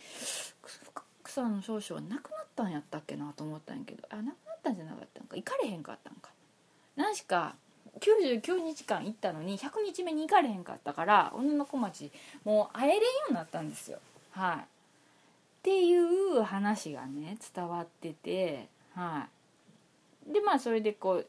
[1.22, 5.36] 草の少々はなくなったんやったっけなと思ったんやけどあなくなったんじゃなかったんか。
[5.36, 6.30] 行かれへんかったんか。
[6.96, 7.54] 何しか
[8.00, 12.10] 99日間行ったのに100日目に行かれへんかったから女の子町
[12.44, 13.98] もう会えれんようになったんですよ。
[14.32, 14.73] はい。
[15.64, 19.28] っていう話がね伝わってては
[20.28, 20.32] い。
[20.34, 21.26] でまあそれでこう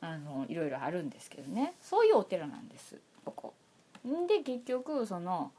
[0.00, 1.74] あのいろいろあるんですけどね。
[1.82, 3.52] そういうお寺なんですここ。
[4.26, 5.52] で結局その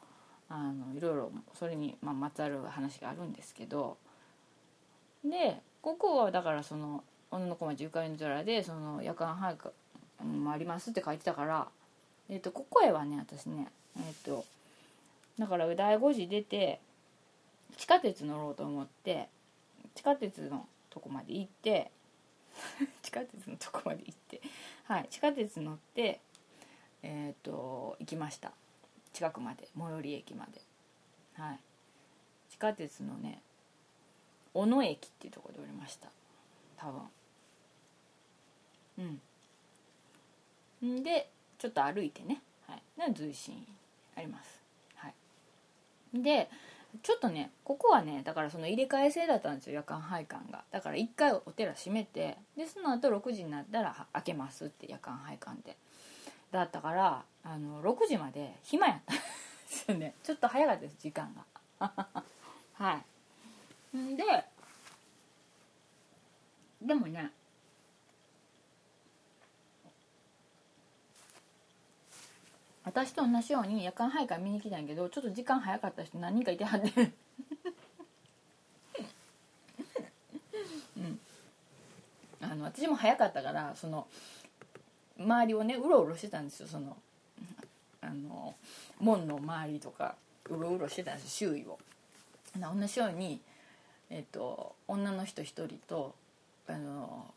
[0.50, 3.98] あのいろいろそれに、まあ、まつわる話があるんですけど
[5.24, 11.68] でここはだからその女の子町ゆかりの寺でその夜間徘徊もありますって書いてたから、
[12.28, 14.46] えー、とここへはね私ねえっ、ー、と
[15.38, 16.80] だから第5時出て
[17.78, 19.30] 地下鉄乗ろうと思って
[19.96, 21.92] 地下鉄のとこまで行って
[23.02, 24.42] 地下鉄のとこまで行って
[24.86, 26.22] はい地下鉄乗って
[27.04, 28.54] えっ、ー、と行きました。
[29.12, 30.62] 近くまで最寄り駅まで。
[31.36, 31.60] はい。
[32.50, 33.42] 地下鉄のね
[34.54, 36.10] 小野駅っていうところで降りました。
[36.78, 36.92] 多
[38.98, 39.20] 分。
[40.82, 41.04] うん。
[41.04, 43.66] でちょっと歩いてね、はい、随心
[44.16, 44.62] あります。
[44.96, 45.14] はい。
[46.22, 46.50] で
[47.02, 50.64] ちょっとねここはねだからその入れ替え制だったんですよ夜間配管が。
[50.72, 55.76] だから1回お寺閉めてでその後6時になったら開けますって夜間配管で。
[56.52, 59.22] だったからあの6時まで暇やったんで
[59.68, 60.14] すよね。
[60.24, 61.34] ちょっと早かったです時間
[61.80, 61.90] が。
[62.74, 63.02] は
[63.94, 63.98] い。
[63.98, 64.24] んで
[66.82, 67.32] でもね
[72.86, 76.90] 私と同じように夜間徘徊見に来たんやけどちょっと時間早かった人何人かいてはって。
[80.98, 81.20] うん。
[82.42, 84.08] あの私も早かったからその
[85.18, 86.68] 周りをねうろうろしてたんですよ。
[86.68, 86.98] その
[88.02, 88.54] あの
[89.00, 90.16] 門の周りとか
[90.50, 91.80] うろうろしてたんです周囲を。
[92.56, 93.40] 同じように、
[94.10, 96.14] えっと、女の人一人と
[96.68, 97.34] あの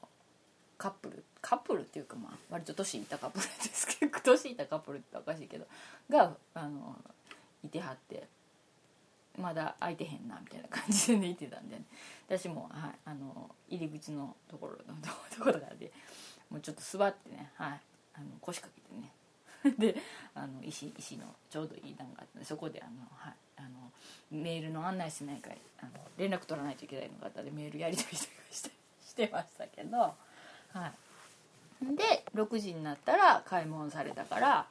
[0.79, 5.67] カップルカップルっていうかまあ割と年いたカップルですけど年いたカップルっておかしいけど
[6.11, 6.97] があの
[7.65, 8.27] いてはって
[9.39, 11.83] まだ空いてへんなみたいな感じで、ね、いてたんで、ね、
[12.29, 15.01] 私も、はい、あの入り口のところの
[15.37, 15.93] ところがで
[16.51, 17.81] もうちょっと座ってね、はい、
[18.15, 19.13] あの腰掛けてね。
[19.79, 19.97] で
[20.35, 23.91] あの石石のちょうどいい段があってそこであの、はい、あの
[24.31, 28.31] メールの案内しないかあの連絡取らないといけないのがあったでメールやり取りし
[29.15, 30.15] てましたけど、
[30.73, 30.93] は
[31.83, 34.67] い、で6時になったら開門されたから、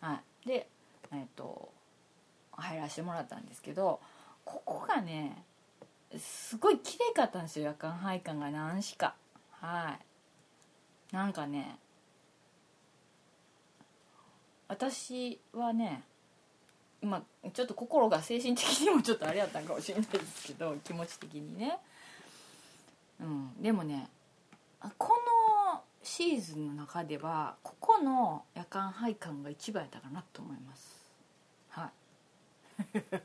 [0.00, 0.66] はい、で
[1.12, 1.70] えっ、と
[2.52, 4.00] 入らせてもらったんですけど
[4.44, 5.44] ここがね
[6.18, 7.66] すごい綺麗かったんですよ。
[7.66, 9.14] 夜間配管が何しか。
[9.52, 9.96] は
[11.12, 11.14] い。
[11.14, 11.78] なんかね
[14.68, 16.02] 私はね
[17.02, 21.78] まあちょっと心が精神的にもちょっとあれやったんかもしれないですけど気持ち的にね。
[23.20, 23.62] うん。
[23.62, 24.08] でもね
[24.98, 25.14] この
[26.02, 31.04] シーズンの中ではここの夜間配管が一番やったかなと思います。
[31.68, 31.90] は
[32.94, 32.98] い。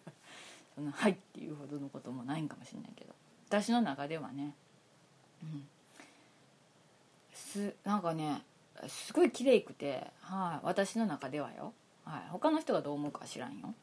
[0.75, 3.13] その「はい」っていうほどのこともないんかもしれないけど。
[3.47, 4.55] 私の中ではね。
[5.43, 5.67] うん。
[7.33, 8.43] すなんかね
[8.87, 13.73] すごい綺麗くて、はい、私の中ではよ、はい、他の人がどう思うか知らんよ。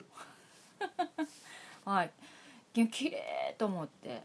[1.87, 2.11] はい。
[2.75, 4.23] 綺麗と思って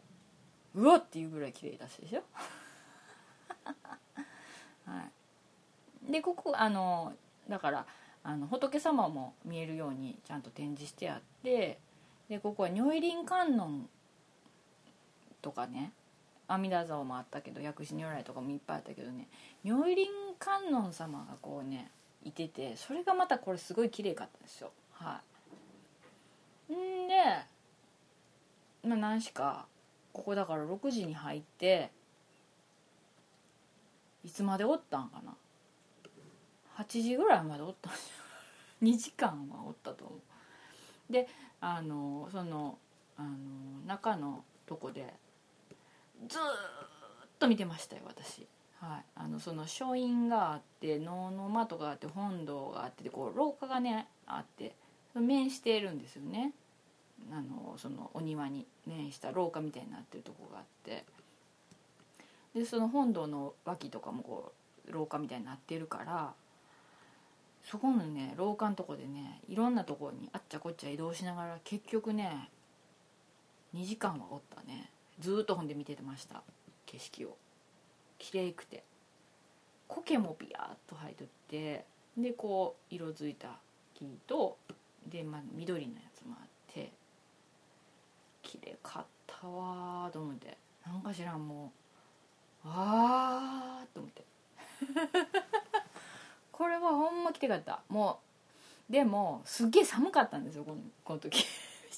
[0.74, 2.24] うわっていうぐらい綺麗だしでしょ。
[4.88, 5.04] は
[6.08, 6.12] い。
[6.12, 7.14] でここあの
[7.50, 7.86] だから
[8.24, 11.80] あの仏様も見えるようにちゃんと展示してあって
[12.30, 13.88] でここは如意輪観音
[15.42, 15.92] とかね
[16.48, 19.28] 阿弥陀像もあったけど薬師如来とかもいっぱいあったけどね
[19.64, 20.08] 如意輪
[20.40, 21.92] 観音様がこうね
[22.24, 24.72] いててそれがまたこれすごい綺麗かったんですよ。
[24.92, 25.22] は
[26.70, 26.74] い。
[26.74, 27.14] んで
[28.84, 29.66] まあ何しか
[30.12, 31.92] ここだから6時に入って
[34.28, 35.34] いつまでおったんかな
[36.84, 38.14] ？8時ぐらいまでおったんですよ
[38.84, 41.14] 2時間はおったと思う。
[41.14, 41.30] で
[41.62, 42.78] あのその
[43.16, 43.30] あの
[43.88, 45.14] 中のとこで
[46.28, 46.42] ずっ
[47.40, 48.46] と見てましたよ私。
[48.82, 49.06] はい。
[49.16, 54.76] あのその書院があって能の間とかあって本堂があってこう廊下がねあって
[55.16, 56.52] 面しているんですよね。
[57.32, 61.06] あのそのお庭に面した廊下みたいになってるとこがあって。
[62.58, 64.52] でその本堂の脇とかもこ
[64.88, 66.34] う廊下みたいになってるから
[67.64, 72.50] そこのね廊下のとこでねいろんなとこにあっちゃこっちゃ移動しながら結局ね
[73.76, 74.90] 2時間はおったね。
[75.20, 76.42] ずっと本で見ててました。
[76.86, 77.38] 景色を。
[78.18, 78.84] 綺麗くて。
[79.88, 81.86] 苔もビヤーっと生えとって
[82.18, 83.60] でこう色づいた
[83.94, 84.58] 木と
[85.06, 86.92] で、まあ、緑のやつもあって
[88.42, 90.58] 綺麗かったわと思って。
[90.86, 91.87] なんか知らんもう
[92.70, 94.24] あーと思って。
[96.52, 97.82] これはほんま来てかった。
[97.90, 98.20] も
[98.90, 101.46] うでもすっげえ寒かったんですよこのこの時。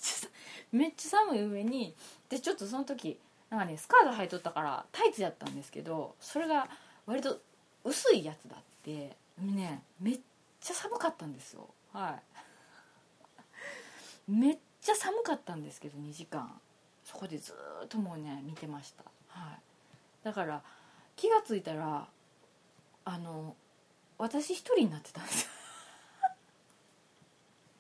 [0.72, 1.96] めっちゃ寒い上に
[2.30, 6.70] でちょっとその時なんかねスカート履いとったからタイツやったんですけどそれが
[7.06, 7.40] 割と
[7.84, 9.18] 薄いやつだって。
[9.40, 10.20] ねめっ
[10.60, 11.70] ちゃ寒かったんですよ。
[11.94, 12.20] は
[14.28, 14.32] い。
[14.32, 16.60] めっちゃ寒かったんですけど2時間。
[17.06, 17.54] そこでず
[17.84, 19.04] っともうね見てました。
[19.28, 19.69] はい。
[20.24, 20.62] だから
[21.16, 22.08] 気が付いたら
[23.06, 23.56] あの
[24.18, 25.50] 私一人になってたんです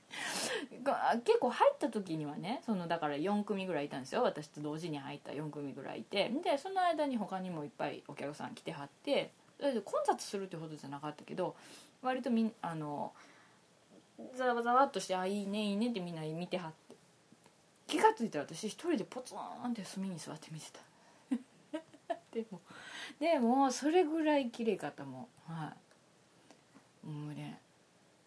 [1.23, 4.23] 結構入った時にはねそのだから4組ぐらいいたんですよ。
[4.23, 11.55] 私と同時に入った4組ぐらいいてでその間に他にもいっぱいお客さん来てはって混雑するってほどじゃなかったけど
[12.01, 13.13] 割とみあの
[14.33, 16.89] ざわざわっとして「あいいねいいね」ってみんな見てはって。
[17.89, 20.79] 気が付いたら私一人でポツンって隅に座って見てた。
[22.31, 22.61] でも
[23.19, 25.73] でもそれぐらい綺麗かったもは
[27.03, 27.07] い。
[27.07, 27.59] もうね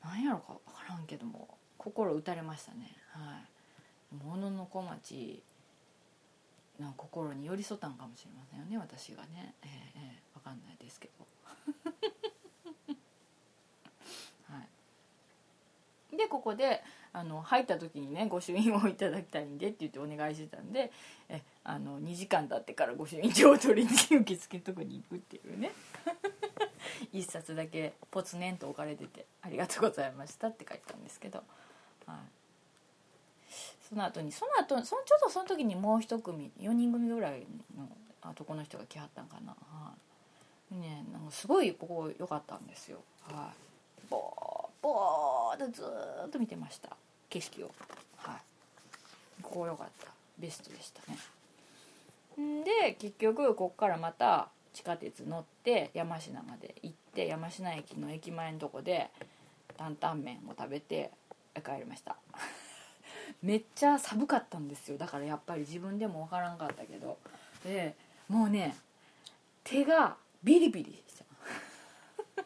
[0.02, 2.96] なんやろか分からんけども心打たれましたね。
[3.10, 4.24] はい。
[4.24, 5.42] ものの小町
[6.80, 9.54] の心に寄り添ったんかもしれませんよね私がね。
[9.62, 11.26] ええええ分かんないですけど。
[14.52, 14.62] は
[16.12, 16.16] い。
[16.16, 20.90] でここであの入った時にね御朱印をいただきたいんでって言ってお願いしてたんで
[21.28, 25.72] えあの2時間経ってから御朱印帳を取りに受付とこに行くっていうね。
[27.12, 31.42] 一冊だけポツネンと置かれてて「ありがとうございました」って書いたんですけど、
[32.06, 32.18] はい、
[33.88, 37.46] その後にその後そのちょうどその時にもう一組4人組ぐらい
[37.76, 37.88] の
[38.30, 39.92] 男の人が来はったんかな、は
[40.72, 40.74] い。
[40.74, 45.84] ね、なんかすごいここ良かったんですよ、はい、ボーボーっとず
[46.26, 46.96] っと見てました。
[47.28, 47.70] 景色を、
[48.16, 50.08] はい、ここ良かった。
[50.38, 51.18] ベストでしたね。
[52.64, 59.10] で結局こっからまた地下鉄乗って山科まで行って山科駅の駅前のとこで
[59.76, 61.10] 担々麺を食べて
[61.56, 62.16] 帰りました。
[63.42, 64.98] めっちゃ寒かったんですよ。
[64.98, 67.18] だからやっぱり自分でも分からんかったけど。
[67.64, 67.94] で
[68.28, 68.76] もうね
[69.64, 71.24] 手がビリビリしちゃ
[72.40, 72.44] う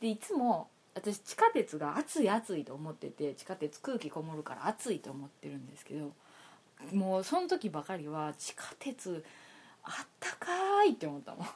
[0.00, 6.12] でいつも私地下鉄が暑い暑いと思ってて地下鉄空気こもるから暑いと思ってるんですけど
[6.92, 9.24] もうその時ばかりは地下鉄
[9.82, 11.46] あったかいって思ったもん。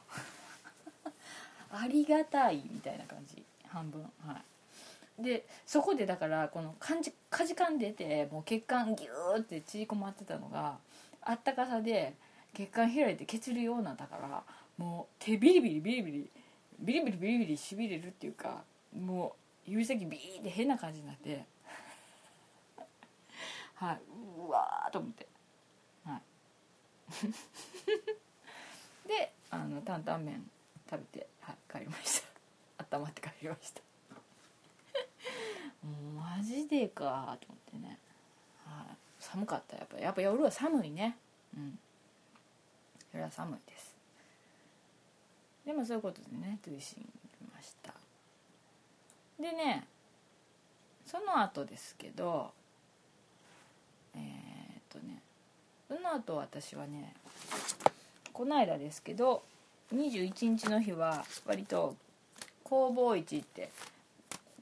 [1.71, 3.43] ありがたいみたいな感じ。
[3.67, 4.01] 半分。
[4.25, 4.33] は
[5.19, 5.23] い。
[5.23, 10.77] でそこでだからこのかじかじかんでてもう血管ギューって縮こまってたのが
[11.21, 12.13] あったかさで
[12.53, 14.43] 血管開いて血流ようなったから
[14.77, 16.29] もう手ビリビリビリビリ
[16.79, 19.35] ビリビリビリビリしびれるっていうかも
[19.67, 21.43] う指先ビーって変な感じになって。
[23.75, 24.01] はい。
[24.47, 25.27] うわーと思って。
[26.05, 26.21] はい。
[29.07, 30.49] であの担々麺
[30.89, 32.27] 食べて、はい、帰りました。
[32.97, 33.81] 温まって帰りました。
[35.85, 37.99] もうマジでかと思ってね、
[38.65, 39.97] はい、寒かったやっぱ。
[39.97, 41.17] やっぱ夜は寒いね。
[41.55, 41.79] うん。
[43.13, 43.95] 夜は寒いです。
[45.65, 47.93] でもそういうことでねトゥイシン行きました。
[49.39, 49.87] でね
[51.05, 52.53] その後ですけど
[54.15, 55.21] えー、っとね
[55.87, 57.13] その後私はね
[58.33, 59.43] この間ですけど
[59.93, 61.95] 21日の日は割と
[62.63, 63.69] 工房市って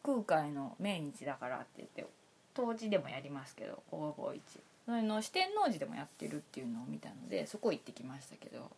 [0.04, 2.06] 空海の命日だからって言って
[2.54, 4.60] 当時でもやりますけど工房市。
[4.86, 8.70] それの四天王寺でもやってるっていうのを見たのでそこ行ってきましたけど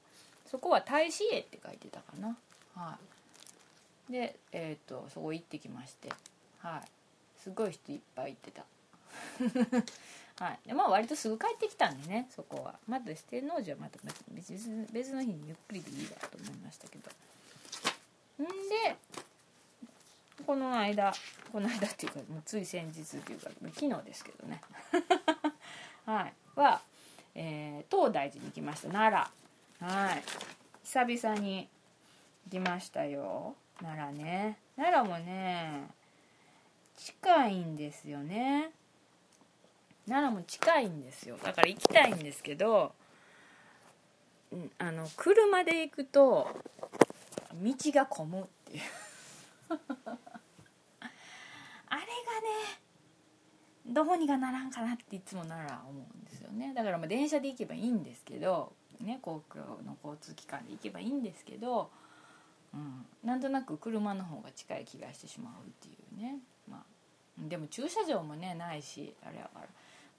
[0.45, 2.37] そこは大使絵って書いてたかな。
[2.75, 2.97] は
[4.09, 4.11] い。
[4.11, 6.09] でえっ、とそこ行ってきまして
[6.59, 6.89] はい。
[7.41, 8.65] すごい人いっぱい行ってた。
[10.39, 10.67] はい。
[10.67, 12.75] でまあ割とすぐ帰ってきたんでねそこは。
[12.87, 13.99] また四天王寺はまた
[14.31, 14.53] 別
[14.91, 17.09] 別の日にゆっくりでいいわと思いましたけど。
[18.43, 18.95] んで
[20.45, 21.13] この間
[21.51, 24.61] この間っていうかもうつい先日っていうか昨日ですけどね。
[26.05, 26.33] はい。
[26.55, 26.81] は、
[27.33, 28.89] えー、東大寺に行きました。
[28.89, 29.29] 奈
[29.81, 29.87] 良。
[29.87, 30.23] はい。
[30.83, 31.69] 久々に
[32.45, 33.55] 行きましたよ。
[33.81, 34.57] 奈良ね。
[34.75, 35.87] 奈良もね
[36.97, 38.71] 近いんですよね。
[40.07, 41.37] 奈良も近いんですよ。
[41.43, 42.93] だから行きたいんですけど
[44.77, 46.47] あの車で行くと
[47.53, 48.81] 道が混むっていう。
[51.87, 52.79] あれがね
[53.85, 56.73] どうにかならんかなっていつもなら思うんですよね。
[56.73, 61.91] だからまあ電車で行けばいいんですけど、ね、公共の交通機関で行けばいいんですけど、
[62.73, 66.39] うん、なんとなく車の方が近い気がしてしまうっていうね、
[66.69, 66.83] まあ、
[67.37, 69.67] でも駐車場もねないしあれやから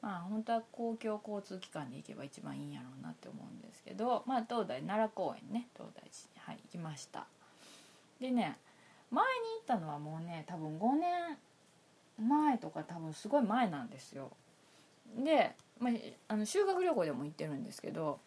[0.03, 7.27] まあ本当は公共交通機関で行けば一番いいんやろうなって思うんですけどまあ東大奈良公園ね東大寺に、はい、行きました。
[8.21, 8.57] でね
[9.11, 9.29] 前に
[9.59, 11.37] 行ったのはもうね多分5年
[12.29, 14.31] 前とか多分すごい前なんですよ。
[15.23, 15.93] で、まあ、
[16.29, 18.19] あの修学旅行でも行ってるんですけど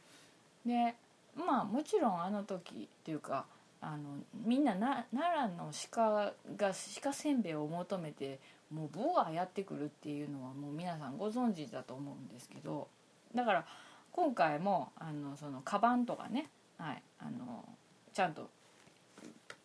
[0.65, 0.95] で
[1.35, 3.45] まあもちろんあの時っていうか
[3.81, 3.97] あの
[4.45, 8.39] みんなな奈良の鹿が鹿せんべいを求めて
[8.73, 12.87] もうボがやってくるっていうのはもう皆さんご存知だと思うんですけど
[13.33, 13.65] だから
[14.11, 17.65] 今回もあのそのカバンとかね、はい、あの
[18.13, 18.49] ちゃんと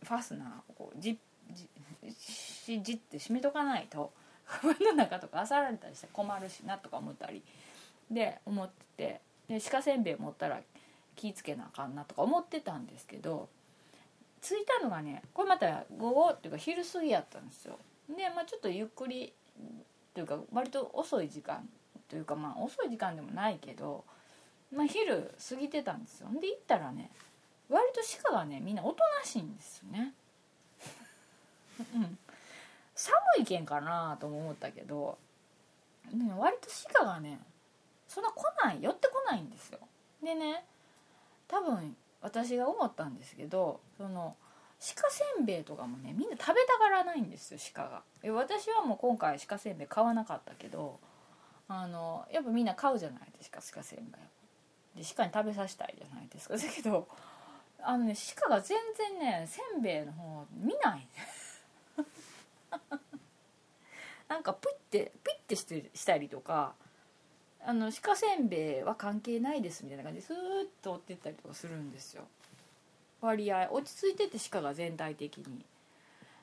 [0.02, 1.18] ファスナーをこうじ
[1.52, 1.68] じ
[2.82, 4.12] じって閉めとかないと
[4.46, 7.42] カバンの中とか漁られたりして困るしなとか思ったり
[8.10, 10.60] で思っててで鹿せんべい持ったら
[11.16, 13.48] 気ぃつけなあかんなとか思ってたんですけど
[14.40, 17.78] 着いたのがねこれまた午後っていうか昼過ぎやったんですよ。
[18.08, 19.32] で、まあ、ちょっとゆっくり
[20.14, 21.68] というか割と遅い時間
[22.08, 24.04] というかまあ遅い時間でもないけど、
[24.74, 26.28] まあ、昼過ぎてたんですよ。
[26.40, 27.10] で行ったらね
[27.68, 30.12] 割と鹿がねみんなおとなしいんですよね。
[31.94, 32.18] うん。
[32.94, 35.18] 寒いけんかなとも思ったけど
[36.12, 37.40] でも割と鹿がね
[38.06, 39.78] そんな来ない寄ってこないんですよ。
[40.22, 40.64] でね
[41.48, 44.36] 多分私が思ったんですけどその
[44.96, 48.02] 鹿せんべいとかもねみんな食べたがらないんですよ鹿が。
[48.22, 51.00] え私はもう今回鹿せんべい買わなかったけど
[51.68, 54.18] あのやっぱみんな買うじゃないですか鹿せんべ
[55.00, 56.56] いで鹿に食べさせたいじゃないですか。
[56.56, 57.08] だけど
[57.82, 61.08] あのね鹿が全然ねせんべいの方見ない。
[64.28, 66.74] なんかプイってプイってしてしたりとか
[67.64, 70.38] あの鹿せんべいは関係ないですみたいな感じでスーッ
[70.82, 72.24] と追ってったりとかするんですよ。
[73.20, 75.64] 割合落ち着いてて鹿が全体的に。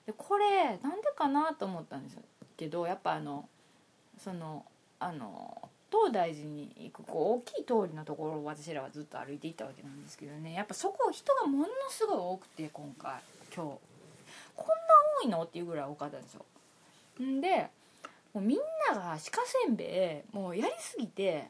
[0.06, 2.18] でこれなんでかなと思ったんです
[2.58, 3.48] けどやっぱあの
[4.18, 4.66] その
[5.00, 10.54] あの東大寺に行くこう大きい通りのところを私らはずっと歩いていったわけなんですけどね。
[10.54, 13.12] やっぱそこ人がものすごい多くて今回
[13.56, 13.80] 今日。
[14.56, 14.74] こんな
[15.24, 15.44] 多いの？
[15.44, 16.46] っていうぐらい多かったんですよ。
[17.22, 17.70] んで
[18.34, 18.58] もうみん
[18.90, 21.50] なが鹿せんべいもうやりすぎて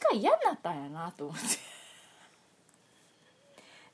[0.00, 1.77] 鹿嫌になったんやなと思って。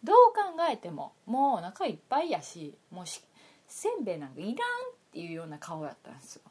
[0.05, 3.22] どう考えてももうお腹いっぱいやしもうし
[3.66, 4.57] せんべいなんかいらんっ
[5.12, 6.42] ていうような顔やったんですよ。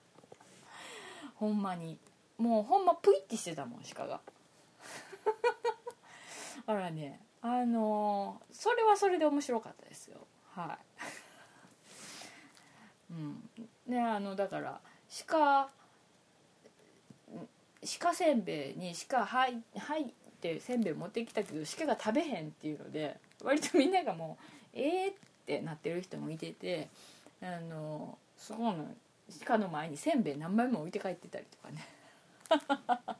[1.36, 1.98] ほんまに。
[2.38, 4.22] もうほんまプイってしてたもん鹿が。
[6.66, 10.26] あらねあのーそれはそれで面白かったですよ。
[10.54, 10.78] は
[13.10, 13.12] い。
[13.12, 13.50] うん。
[13.86, 14.80] ねあのだから
[15.26, 15.70] 鹿
[18.00, 25.14] 鹿せんべいに鹿入入ってせんべい持ってきたけど鹿が食べへんっていうので割とみんながもうえーっ
[25.46, 26.88] てなってる人もいてて
[27.42, 28.86] あのそこの
[29.44, 31.86] 鹿の前にせんべい何枚も置いて帰ってたりとかね。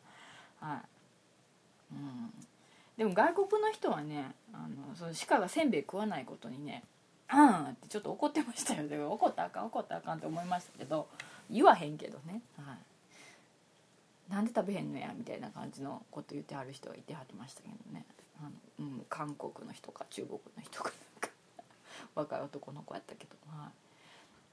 [0.60, 2.32] はい、うん、
[2.96, 6.82] でも外国の人はねあのその鹿がせんべい食わないことにね
[7.32, 8.88] 「うん」ってちょっと怒ってましたよ。
[8.88, 11.08] だから怒ったあかん怒ったあかんって思いましたけど
[11.48, 12.78] 言わへんけどね、はい、
[14.30, 18.06] なんで食べへんのやみたいな感じのこと言ってはる人がいてはりましたけどね。
[18.40, 20.92] あの、うん、韓国の人か中国の人か。
[22.14, 23.70] 若い男の子やったけど、はい、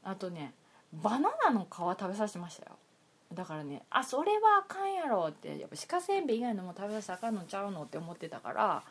[0.03, 0.53] あとね
[0.93, 2.77] バナナの皮食べさせましたよ。
[3.33, 5.59] だからねあそれはあかんやろって。
[5.59, 8.83] やっぱ鹿せんべい以外のも食べさせたあかんのちゃうのって思ってたから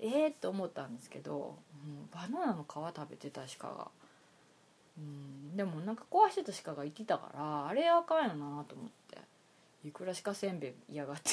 [0.00, 1.56] ええー、って思ったんですけど、
[1.86, 3.88] うん、バナナの皮食べてた鹿が、
[4.98, 9.03] うん、でもなんか壊してた鹿がいてたからあれあかんやなと思って。
[9.84, 11.30] いくら鹿せんべい嫌がって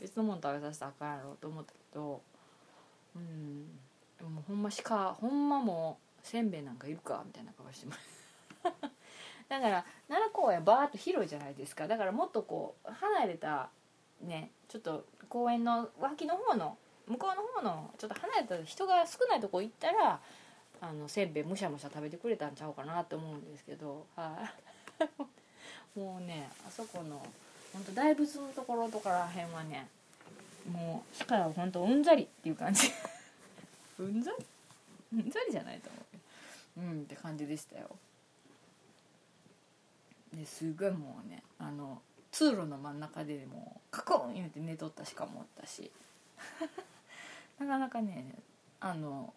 [0.00, 2.20] 別のもの食べさせたらあかんやろと思ったけど
[3.16, 3.66] うん
[4.18, 8.00] でもほんま鹿ほんまもうせんべいなんかいるかみたいな顔してます
[9.48, 11.88] だから奈良公園バーッと広いじゃないですか。
[11.88, 13.70] だからもっとこう離れた
[14.20, 16.76] ねちょっと公園の脇の方の
[17.06, 20.20] 向こうの方のちょっと離れた人が少ないとこ行ったら
[20.82, 24.06] あのせんべいむしゃむしゃ食べてくれたんちゃうかなと思うんですけど。
[24.14, 24.50] は
[25.00, 25.04] い。
[25.96, 27.24] もうねあそこの
[27.72, 29.86] 本当大仏のところとからへんはね
[30.70, 32.90] もう鹿は本当うんざりっていう感じ。
[33.98, 34.30] うんざ
[35.12, 35.18] り？
[35.18, 35.90] うんざりじゃないと
[36.76, 36.92] 思う。
[36.92, 37.88] うんって感じでしたよ。
[40.34, 45.90] ですごいもうねあの通路の真ん中でもうカコン言うて寝とった鹿もおったし。
[47.58, 48.34] なかなかね
[48.80, 49.32] あの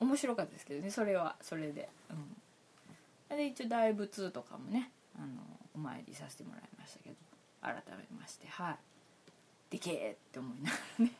[0.00, 1.88] 面白かったですけどねそれはそれで。
[2.10, 3.36] うん。
[3.36, 5.42] で一応大仏とかもねあの
[5.74, 7.16] お参りさせてもらいましたけど
[7.62, 8.76] 改めましてはい。
[9.70, 11.12] でけえって思いながらね。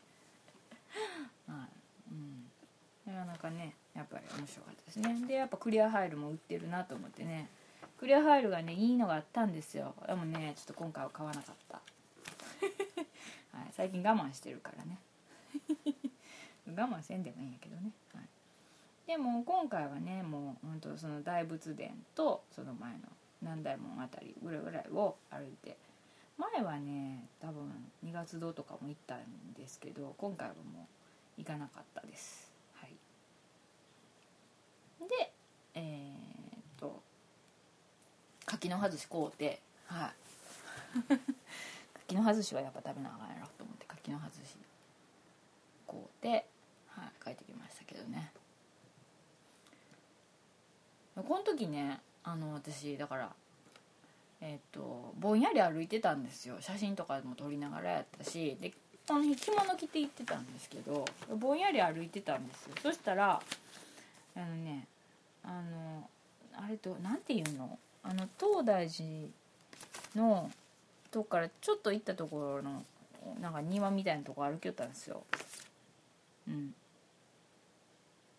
[1.47, 1.67] はい。
[2.11, 3.13] うん。
[3.13, 5.27] なかなかねやっぱり面白かったですね。
[5.27, 7.47] でやっぱクリアファイルも売ってるなと思ってね。
[7.97, 9.93] クリアファイルがねいいのがあったんですよ。
[10.07, 11.75] でもねちょっと今回は買わなかった、
[13.57, 14.97] はい、最近我慢してるからね。
[16.67, 18.27] 我慢せんでもいいんやけどね、はい、
[19.07, 22.99] でも今回はねもう本当その大仏殿とその前の
[23.41, 25.77] 南大門あたりぐらいぐらいを歩いて
[26.37, 27.71] 前はね多分
[28.01, 29.19] 二月堂とかも行ったん
[29.55, 30.87] ですけど今回はも
[31.37, 32.51] う行かなかったです。
[32.75, 32.95] はい。
[35.07, 35.31] で
[35.75, 37.01] えー、っと
[38.45, 40.11] 柿の外し買うてはい。
[42.07, 44.55] 柿の外しはやっぱ食べなあかんやろと思って柿の外し
[45.87, 46.47] 買うて
[46.87, 48.31] はい帰ってきましたけどね。
[51.15, 53.31] この時ねあの私だから
[54.41, 56.57] えっ、とぼんやり歩いてたんですよ。
[56.59, 58.71] 写真とかも撮りながらやったしで
[59.07, 61.05] この日着物着て行ってたんですけど
[61.37, 62.75] ぼんやり歩いてたんですよ。
[62.81, 63.41] そしたら
[64.35, 64.87] あのね
[65.43, 66.09] あの
[66.55, 67.77] あれと何ていうの？
[68.03, 69.29] あの東大寺
[70.15, 70.49] の
[71.11, 72.83] とこからちょっと行ったところの
[73.39, 75.23] なんか庭みたいなとこ歩きよったんですよ。
[76.47, 76.73] うん。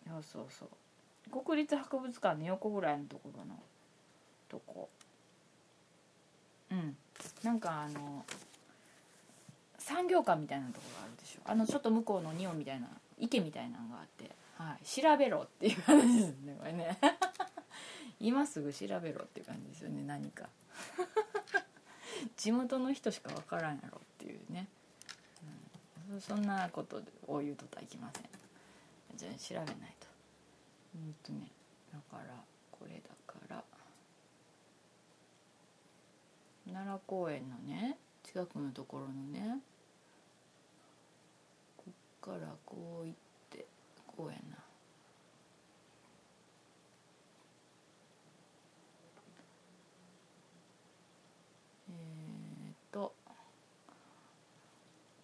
[0.08, 1.44] そうそうそう。
[1.44, 3.54] 国立博物館の横ぐらいのところの
[4.52, 4.90] とこ
[6.70, 6.96] うん。
[7.42, 8.24] なんかあの
[9.78, 11.40] 産業館みたいなとこがあるでしょ。
[11.44, 12.86] あのちょっと向こうの庭みたいな
[13.18, 16.98] 池みたいなのがあって、はい、調べろっていう話ですねこれね。
[18.20, 20.48] 今すぐ調べろっていう感じですよね何か。
[22.36, 24.68] 地元の人しか分からんやろっていうね、
[26.10, 28.28] うん、そんなことを言うとはいきません。
[29.16, 30.06] じゃあ調べないと。
[30.94, 31.48] うんとね
[31.92, 32.34] だから
[32.70, 33.64] これだから
[36.72, 39.58] 奈良公園のね近くのところのね
[41.76, 43.14] こっからこう行っ
[43.50, 43.66] て
[44.06, 44.56] こうやな。
[51.90, 53.12] えーっと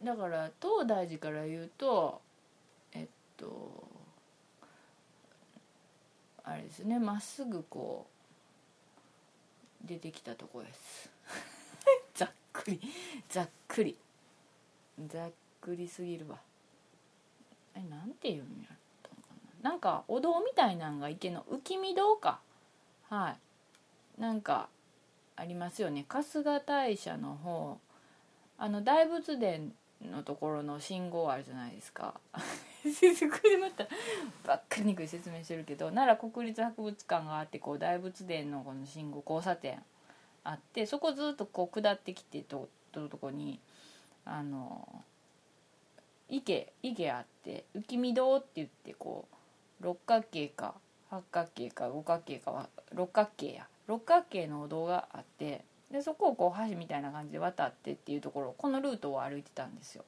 [0.03, 2.21] だから東大寺から言うと
[2.93, 3.89] えっと
[6.45, 8.07] あれですねまっすぐこ
[9.85, 11.08] う出てきたとこです。
[12.15, 12.81] ざっくり
[13.29, 13.99] ざっくり。
[15.07, 16.39] ざっくりすぎるわ。
[17.75, 19.29] えなんていうんやったのか
[19.63, 19.71] な。
[19.71, 22.41] なんかお堂みたいなんが池の浮見堂か。
[23.09, 23.37] は
[24.19, 24.21] い。
[24.21, 24.69] なんか
[25.37, 26.05] ありますよね。
[26.09, 27.79] 春日大社の方。
[28.59, 29.71] あの大仏殿
[30.03, 32.21] のところの信号あるじゃないですか。
[32.33, 33.87] これまた
[34.45, 39.83] ばっかりにくい説明してるけど奈良国立博物館があってこう大仏殿のこの信号交差点。
[40.49, 43.61] あってそこずっとこう下ってきてととるとこに
[44.25, 45.05] あの
[46.31, 49.29] 池池あって浮見堂って言ってこ
[49.83, 50.75] う六角形か
[51.11, 60.05] 八角形か五角形かは六角形や六角形のお堂があってでそこをこう橋みたいな感じで渡ってっていうところこのルートを歩いてたんですよ。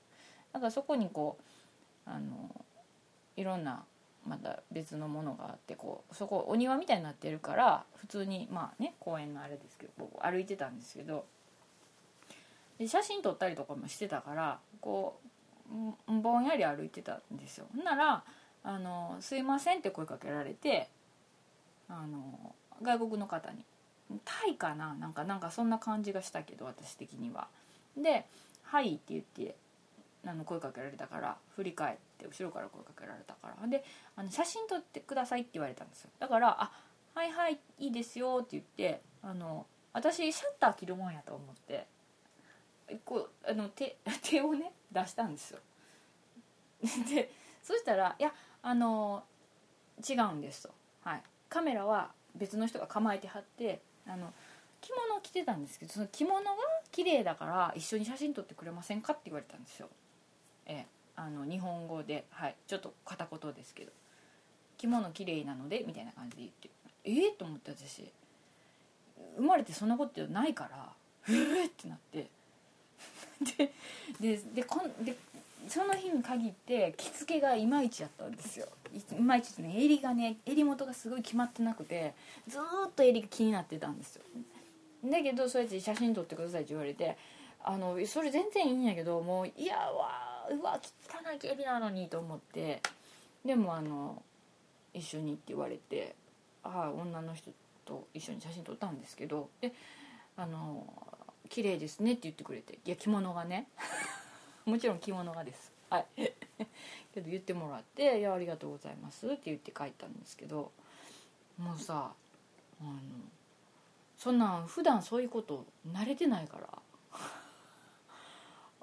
[0.54, 1.36] だからそこにこ
[2.06, 2.50] うあの
[3.36, 3.84] いろんな
[4.26, 11.24] また別のものがあってこうそこお庭みたいになってるから普通にまあね公園のあれですけどこう歩いてたんですけど
[12.78, 15.18] で写真撮ったりとかもしてたからこ
[16.08, 17.66] うぼんやり歩いてたんですよ。
[17.84, 18.24] なら
[18.62, 20.88] あの「すいません」って声かけられて
[21.88, 23.64] あの外国の方に
[24.24, 24.94] タイかな？
[24.94, 27.48] なんかなんかそんな感じがしたけど私的には。
[27.96, 28.26] で
[28.64, 29.54] 「はい」って言って
[30.26, 33.66] あの声かけられたから振り返って後ろから声かけられたから。
[33.68, 33.84] で
[34.16, 36.10] あの写真撮ってくださいって言われたんですよ。
[36.18, 36.70] だから「あ
[37.14, 41.86] はいはいいいですよ」って言ってあの私シャッター切るもんやと思って
[43.04, 45.60] こうあの手 手をね出したんですよ。
[46.80, 47.30] で
[47.62, 49.24] そしたら「いやあの
[50.08, 54.32] 違うんです」と、はい、カメラは別の人が構えてはってあの
[54.80, 56.50] 着物を着てたんですけどその着物が
[56.90, 59.88] 綺麗だから一緒に写真撮ってくれませんかって言われたんですよ。
[60.66, 60.84] え
[61.16, 63.92] あの日本語で、はい、ちょっと片言ですけど
[64.78, 65.84] 着物綺麗なので？
[65.86, 66.70] みたいな感じで言って
[67.04, 67.26] え？
[67.26, 68.10] えー、と思って私
[69.36, 70.88] 生まれてそんなことないから
[71.28, 71.32] え？
[71.62, 72.28] えってなって
[73.56, 73.72] で
[74.20, 75.16] ででこんで
[75.68, 78.66] その日に限って着付けがいまいちやったんですよ。
[79.16, 82.14] いまいちね襟がね襟元がすごい決まってなくて
[82.48, 84.22] ずっと襟が気になってたんですよ。
[85.04, 87.16] だけどそうやって写真撮ってくださいって言われて
[87.62, 92.82] あのそれ全然いいんやけどもういやわうわ汚い襟なのにと思って
[93.44, 94.22] でもあの
[94.94, 96.14] 一緒にって言われて
[96.62, 97.50] ああ女の人
[97.84, 99.72] と一緒に写真撮ったんですけどで
[100.36, 100.84] あの
[101.48, 103.68] 綺麗ですねって言ってくれていや着物がね
[104.64, 105.72] もちろん着物がです。
[105.88, 106.06] はい。
[107.12, 110.70] けど言ってもらって「いやありがとうございます」って言って書いたんですけど
[111.58, 112.12] もうさ
[112.80, 112.92] あの
[114.16, 116.82] そんなん普段そういうこと慣れてないから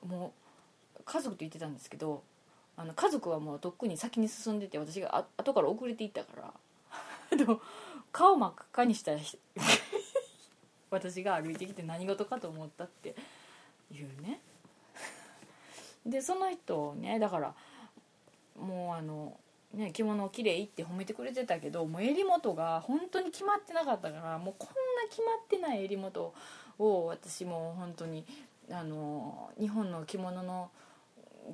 [0.03, 0.46] もう
[1.07, 2.23] 家族と言ってたんですけど
[2.75, 6.53] あの家族はもうとっくに先に進んでて私があ後から遅れていったか
[7.31, 7.61] ら でも
[8.11, 9.13] 顔真っ赤にした
[10.91, 13.15] 私が歩いてきて何事かと思ったって
[13.91, 14.39] いうね。
[16.05, 17.53] でその人をねだから
[18.55, 19.37] もうあの
[19.73, 24.73] ね着物きれいって褒めてくれてたけどもう襟元が本当に決まってなかったからもうこんな
[25.09, 26.33] 決まってない襟元
[26.79, 28.25] を私も本当に
[28.71, 30.69] あの日本の着物の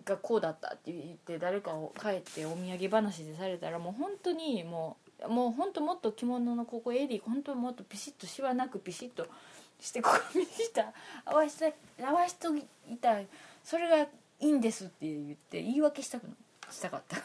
[0.06, 9.28] がこうだったって言って誰かを帰ってお土産話でされたらもう本当にもうもう本当もっと着物のここ襟本当もっとピシッとしわなくピシッと
[9.80, 10.94] してここにした
[11.26, 12.64] 合わせ合わしとい
[13.02, 13.20] た
[13.64, 14.08] それがい
[14.42, 16.28] いんですって言って言い訳したく
[16.70, 17.18] したかった。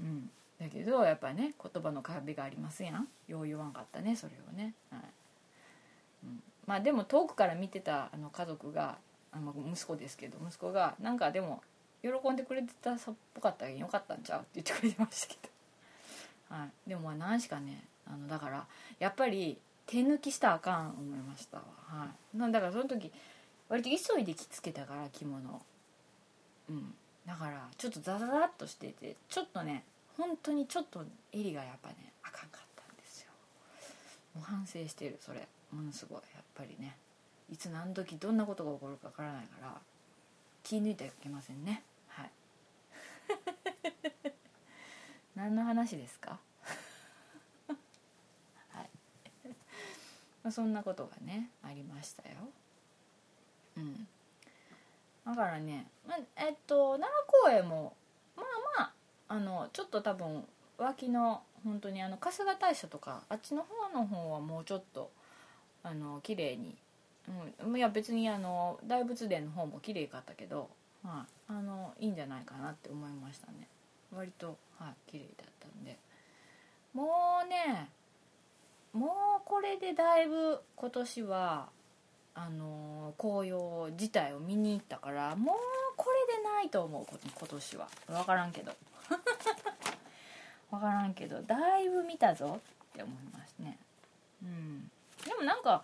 [0.00, 0.30] うん。
[0.60, 3.08] だけどやっぱね言葉の壁がありますやん。
[3.26, 4.74] よう言わんかったねそれをね。
[4.90, 5.00] はい、
[6.24, 8.98] うん、まあでも遠くから見てたあの家族が
[9.38, 11.62] あの息子ですけど息子がなんかでも
[12.02, 15.34] 喜んでくれてたさっぽかったらよかったんちゃうって言ってくれてましたけ
[16.50, 18.66] ど、 はい、でもまあ何しかねあのだから
[18.98, 23.12] やっぱり手抜きしたらあかん思いましたわ、はい、なんだからその時
[23.68, 25.62] 割と急いで着付けたから着物。
[26.70, 26.94] うん。
[27.26, 29.84] だからちょっとザザザっとしててちょっとね
[30.16, 33.30] 本当にちょっと襟がやっぱねあかんかったんですよ。
[34.34, 35.46] もう反省してるそれ。
[35.70, 36.96] ものすごいやっぱりね。
[37.50, 39.74] いつ何時どんなことが起こるかわからないから
[40.62, 41.82] 気抜いてはいけませんね。
[42.08, 42.30] はい。
[45.34, 46.38] 何の話ですか？
[47.68, 48.90] はい。
[50.42, 52.36] まあそんなことがねありましたよ。
[53.76, 54.08] うん。
[55.24, 57.96] だからね、まあ、えっと奈良公園も
[58.36, 58.46] まあ
[58.78, 58.92] まあ
[59.28, 60.46] あのちょっと多分
[60.76, 65.10] 脇の本当にあの春日大社とかあっちの方の方はもうちょっと
[65.82, 66.76] あの綺麗に
[67.64, 70.70] うん、いや別にあの大仏殿の方も綺麗かったけど、
[71.04, 73.68] はい、あのいいんじゃないかなって思いましたね。
[74.14, 75.96] 割とはい綺麗だったんで。
[76.94, 77.88] もうね
[78.92, 79.06] も
[79.38, 81.68] うこれでだいぶ今年は
[82.34, 85.56] あの紅葉自体を見に行ったからもう
[85.96, 87.88] これでないと思う今年は。
[88.06, 88.72] 分からんけど。
[90.70, 92.60] 分からんけどだいぶ見たぞ
[92.90, 93.78] って思いますね。
[94.42, 94.90] うん。
[95.24, 95.82] でもなんか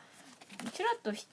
[0.73, 1.29] ちらっと人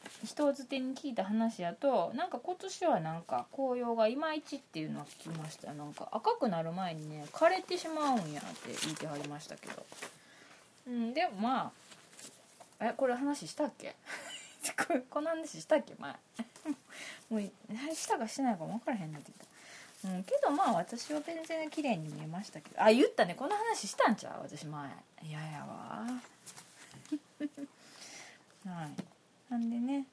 [0.53, 5.73] づてに聞いた話やとなんか今年はなんか紅葉がいまいちっていうのは聞きました。
[5.73, 9.85] なんか赤くなる前にね枯れてしまうんやって言ってはりましたけど。
[10.87, 11.71] うんでもま
[12.79, 13.95] あえこれ話したっけ？
[15.09, 15.93] この話したっけ？
[15.97, 16.11] 前。
[17.29, 17.41] もう
[17.95, 19.45] したかしてないかも分からへんなってきた。
[20.09, 22.83] うんけどまあ私は全然綺麗に見えましたけど。
[22.83, 23.35] あ言ったね。
[23.35, 24.41] この話したんちゃう？
[24.43, 24.89] 私前。
[25.23, 26.07] いややわ。
[28.65, 29.10] は い
[29.51, 30.05] なんでね。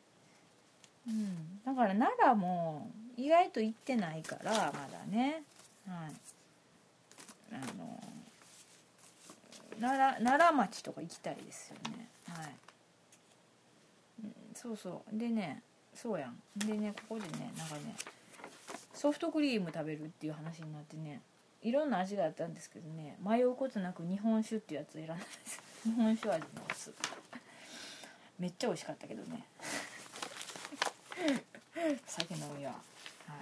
[1.07, 1.61] うん。
[1.65, 5.43] だから奈良も意外と行ってないからまだね。
[5.87, 6.13] はい。
[7.53, 7.99] あの
[9.81, 12.09] 奈良奈良町とか行きたいですよね。
[12.29, 12.55] はい、
[14.25, 15.17] うん、そうそう。
[15.17, 15.63] でね
[15.95, 16.37] そうやん。
[16.57, 17.95] でねここでねなんかね
[18.93, 21.23] ソフトクリーム食べるっていう話になってね
[21.63, 25.63] いろんな味があったんですけどね迷うことなく日本酒っていうやつを選んだんです。
[25.85, 26.93] 日本酒味のやつ。
[28.39, 29.45] めっちゃ美味しかったけどね。
[32.07, 32.73] 酒飲みは。
[32.73, 32.79] は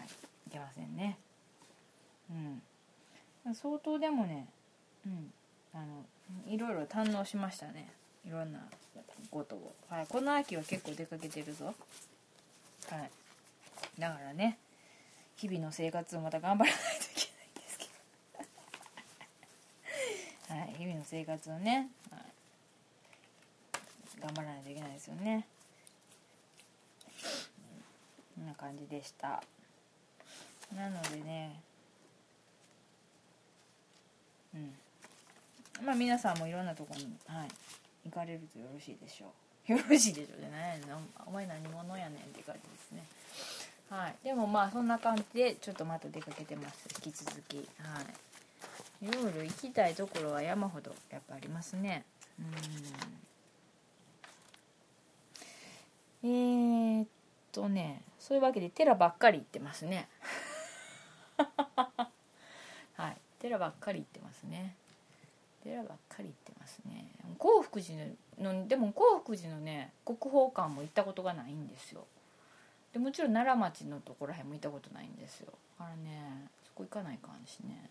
[0.05, 0.49] い。
[0.49, 1.19] いけませんね。
[2.31, 2.63] うん。
[3.55, 4.49] 相当でもね
[5.07, 5.33] うん。
[5.75, 6.05] あの
[6.47, 7.89] いろいろ堪能しましたね。
[8.27, 8.61] いろんな
[9.31, 11.67] ことを、はい、この秋は結構出かけてるぞ。
[11.67, 11.73] は
[12.99, 13.11] い。
[13.99, 14.59] だからね
[15.37, 17.85] 日々の生活をまた頑張らないといけないんですけ
[20.49, 20.55] ど。
[20.55, 20.75] はい。
[20.79, 22.21] 日々の生活をね、はい。
[24.21, 25.47] 頑張らないといけないですよね。
[28.35, 29.43] こんな感じでした。
[30.75, 31.61] なのでね
[34.55, 34.59] う
[35.83, 35.87] ん。
[35.87, 37.49] まあ皆さんもいろんなとこに、はい、
[38.09, 39.27] 行かれるとよろしいでしょ
[39.69, 39.73] う。
[39.73, 40.81] よろしいでしょうじゃない
[41.27, 43.05] お前何者やねんって感じですね。
[43.91, 44.17] はい。
[44.23, 46.89] でもまあそんな感じでちょっとまた出かけてます。
[47.05, 47.57] 引き続き。
[47.57, 49.07] はい。
[49.07, 52.05] いろいろ行きたいところは山ほどやっぱありますね。
[52.39, 53.26] うん。
[56.27, 57.07] えー、っ
[57.53, 60.09] とねそういうわけで寺ばっかり行ってますね。
[62.97, 63.17] はい。
[63.39, 64.75] 寺ばっかり行ってますね。
[65.63, 67.07] 寺ばっかり行ってますね。
[67.39, 67.97] 興福寺
[68.39, 72.05] のでも興福寺のね国宝館も行ったことがないんですよ。
[72.93, 75.53] でもちろん奈良町のところらへんも行ったことないんですよ。
[75.79, 77.91] だからねそこ行かないかんしね。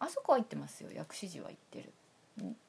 [0.00, 0.90] あそこは行ってますよ。
[0.92, 1.92] 薬師寺は行ってる。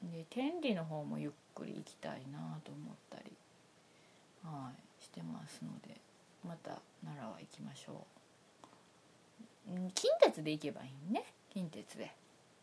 [0.02, 3.32] で天理の方もゆっくり行きたいなと思ったり
[4.44, 4.70] は
[5.00, 6.00] いしてますので
[6.46, 8.06] また奈良は行きましょ
[9.68, 9.90] う。
[9.94, 11.24] 近鉄で行けばいいね。
[11.52, 12.14] 近鉄で。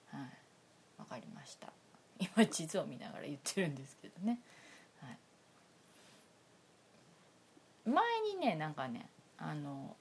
[0.07, 0.21] はい。
[0.97, 1.71] わかりました。
[2.19, 4.39] 今地図を見ながら言ってるんですけどね、
[5.01, 5.17] はい、
[7.89, 8.03] 前
[8.34, 9.95] にねなんかねあの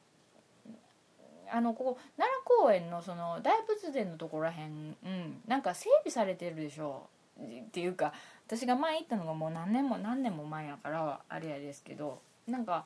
[1.50, 7.08] あのここ奈良公園のその大仏殿のところらへん、うん、なんか整備されてるでしょ。
[7.36, 8.12] っていうか
[8.47, 12.84] 私が前行ったのがもう何年も何年も前やからあれやですけどなんか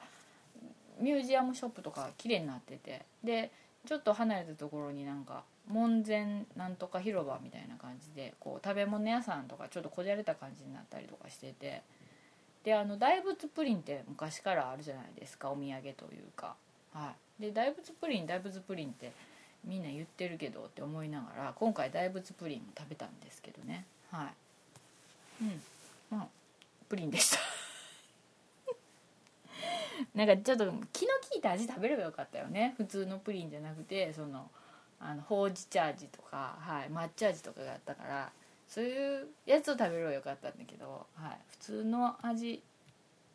[1.01, 3.51] ミュージアムショップとか綺麗になっててで
[3.87, 11.83] ちょっと離れたところになんか門前なんとか広場みたいな感じでこう食べ物屋さんとかちょっとこじゃれた感じになったりとかしてて
[12.65, 16.55] であの大仏プリンって昔からあるじゃないですかお土産というか、
[16.93, 19.13] はい、で大仏プリン大仏プリンって
[19.65, 23.85] みんな言ってるけどって思いながら今回大仏プリンを食べたんですけどね。
[24.11, 24.27] はい。
[25.41, 25.63] うん。
[26.89, 27.39] プリンでした。
[30.15, 32.75] なんかちょっと気の利いた味食べればよかったよね。
[32.77, 34.51] 普通のプリンじゃなくてその
[35.01, 38.33] あのほうじ茶味とか、はい、抹茶味とかがあったから
[38.67, 42.63] そういうやつを食べればよかったんだけど、はい、普通の味、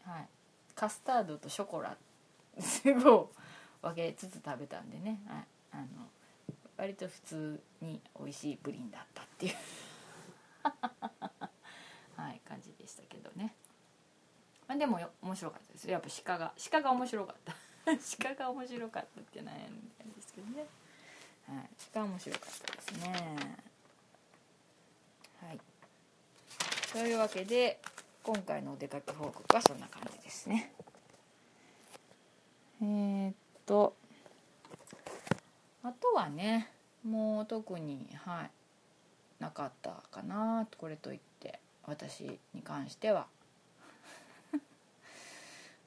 [0.03, 0.27] はい、
[0.75, 1.95] カスタードとショコラ
[3.05, 3.29] を
[3.81, 5.85] 分けつつ食べたんでね、はい、あの
[6.75, 9.53] 割と普通に美味しいプリンだったっていう。
[12.83, 13.55] でしたけどね、
[14.67, 17.55] まあ、でも面白かったですやっぱ鹿が鹿が面白かった。
[18.23, 20.65] 鹿が面白かったってなんですけどね。
[21.47, 23.57] はい、が面白かったですね。
[25.41, 25.59] はい。
[26.91, 27.79] というわけで
[28.23, 30.73] 今回のお出かけ報告はそんな感じですね。
[32.81, 33.95] えー、っと
[35.83, 36.69] あとはね
[37.03, 38.51] もう特にはい。
[39.43, 41.32] なかったかなこれといって
[41.85, 43.27] 私に関しては。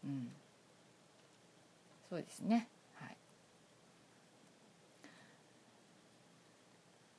[0.05, 0.33] うん。
[2.09, 2.69] そうですね。
[2.95, 3.17] はい。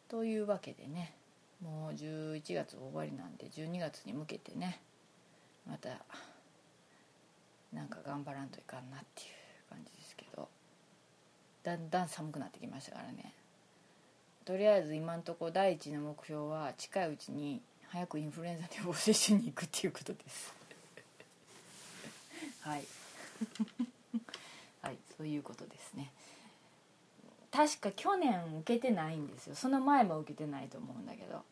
[0.08, 1.14] というわけでね
[1.62, 4.80] もう11月終わりなんで12月に向けてね
[5.66, 6.06] また
[7.74, 10.50] なんか頑張らんといかんなっていう感じですけど。
[11.68, 13.34] だんだん寒くなってきましたからね。
[14.46, 20.54] とりあえず今んとこ第一の目標は近いうちに早くインフルエンザの予防接種に行くっていうことです。
[22.62, 22.84] はい。
[24.82, 26.12] はいそういうことですね。
[27.52, 29.56] 確か去年受けてないんですよ。
[29.56, 31.44] その前も受けてないと思うんだけど。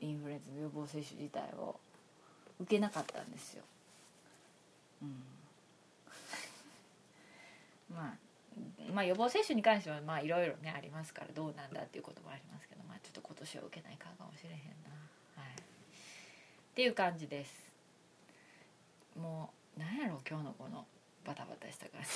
[0.00, 1.78] インフルエンザ予防接種自体を。
[2.60, 3.64] 受けなかったんですよ、
[5.02, 5.22] うん、
[7.94, 8.14] まあ
[8.92, 14.93] まあ予防接種に関してはまあいろいろねありますからどうなんだっていうこともありますけどまあちょっと今年は受けないかかもしれへんな。
[16.74, 17.70] っていう感じです。
[19.16, 20.84] もうなんやろう今日のこの
[21.24, 22.08] バタバタした感じ。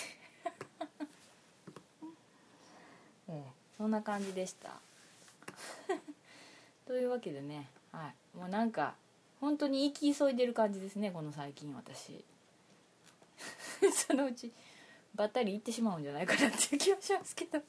[3.29, 3.45] え え、
[3.77, 4.81] そんな感じでした。
[6.89, 8.97] というわけでね、はい、もうなんか
[9.41, 12.25] 本当に生き急いでる感じですねこの最近私。
[13.95, 14.53] そのうち
[15.15, 17.63] ばったり行ってしまうんじゃないかなっていう気はしますけど。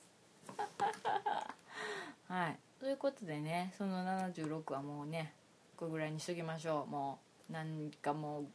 [2.30, 2.58] はい。
[2.80, 5.36] ということでねその76はもうね
[5.80, 6.92] これぐらいにしときましょう。
[6.92, 7.20] も
[7.50, 8.46] うなんかもう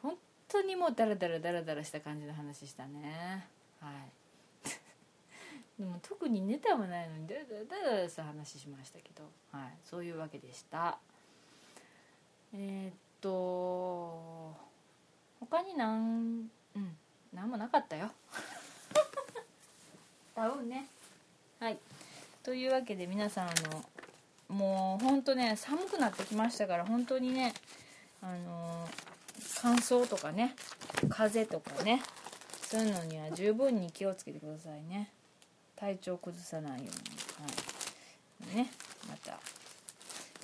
[0.00, 0.14] 本
[0.48, 3.46] 当にもうダラダラダラダラした感じの話したね。
[3.80, 4.70] はい。
[5.78, 10.96] でも特にネタもないのにだらだらだらさ話しましたけど、はい、そういうわけでした。
[12.54, 14.56] えー、っと
[15.40, 16.96] 他になんうん。
[17.34, 18.10] 何もなかったよ。
[20.34, 20.86] 多分ね。
[21.60, 21.78] はい。
[22.42, 23.84] というわけで皆さんあの
[24.48, 27.54] もうほんとね寒くなってきましたから本当にね
[28.22, 28.88] あの
[29.60, 30.54] 乾燥とかね
[31.08, 32.02] 風邪とかね
[32.62, 35.10] そういうのには十分に気をつけてくださいね。
[35.76, 36.88] 体調崩さないように、
[38.48, 38.70] はい、ね
[39.08, 39.38] また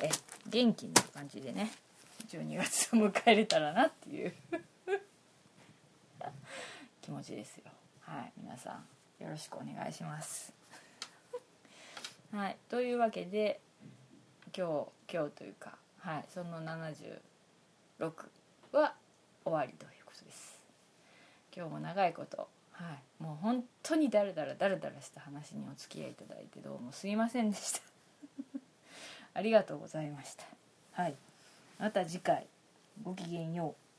[0.02, 0.10] え
[0.48, 1.72] 元気な感じでね
[2.28, 4.32] 12月を迎えれたらなっていう。
[7.02, 7.64] 気持ちですよ。
[8.02, 8.32] はい。
[8.36, 10.52] 皆さんよろしくお願いします。
[12.32, 12.56] はい。
[12.68, 13.60] というわけで
[14.56, 17.18] 今日今日というかはいその76
[18.72, 18.94] は
[19.44, 20.60] 終わりということです。
[21.54, 27.80] 今日も長いことはいもう本当にだらだらだらだらした話にお付き合いいただいてどうもすいませんでした。
[29.34, 30.44] ありがとうございました。
[30.92, 31.14] はい
[31.78, 32.46] また次回
[33.02, 33.89] ごきげんよう。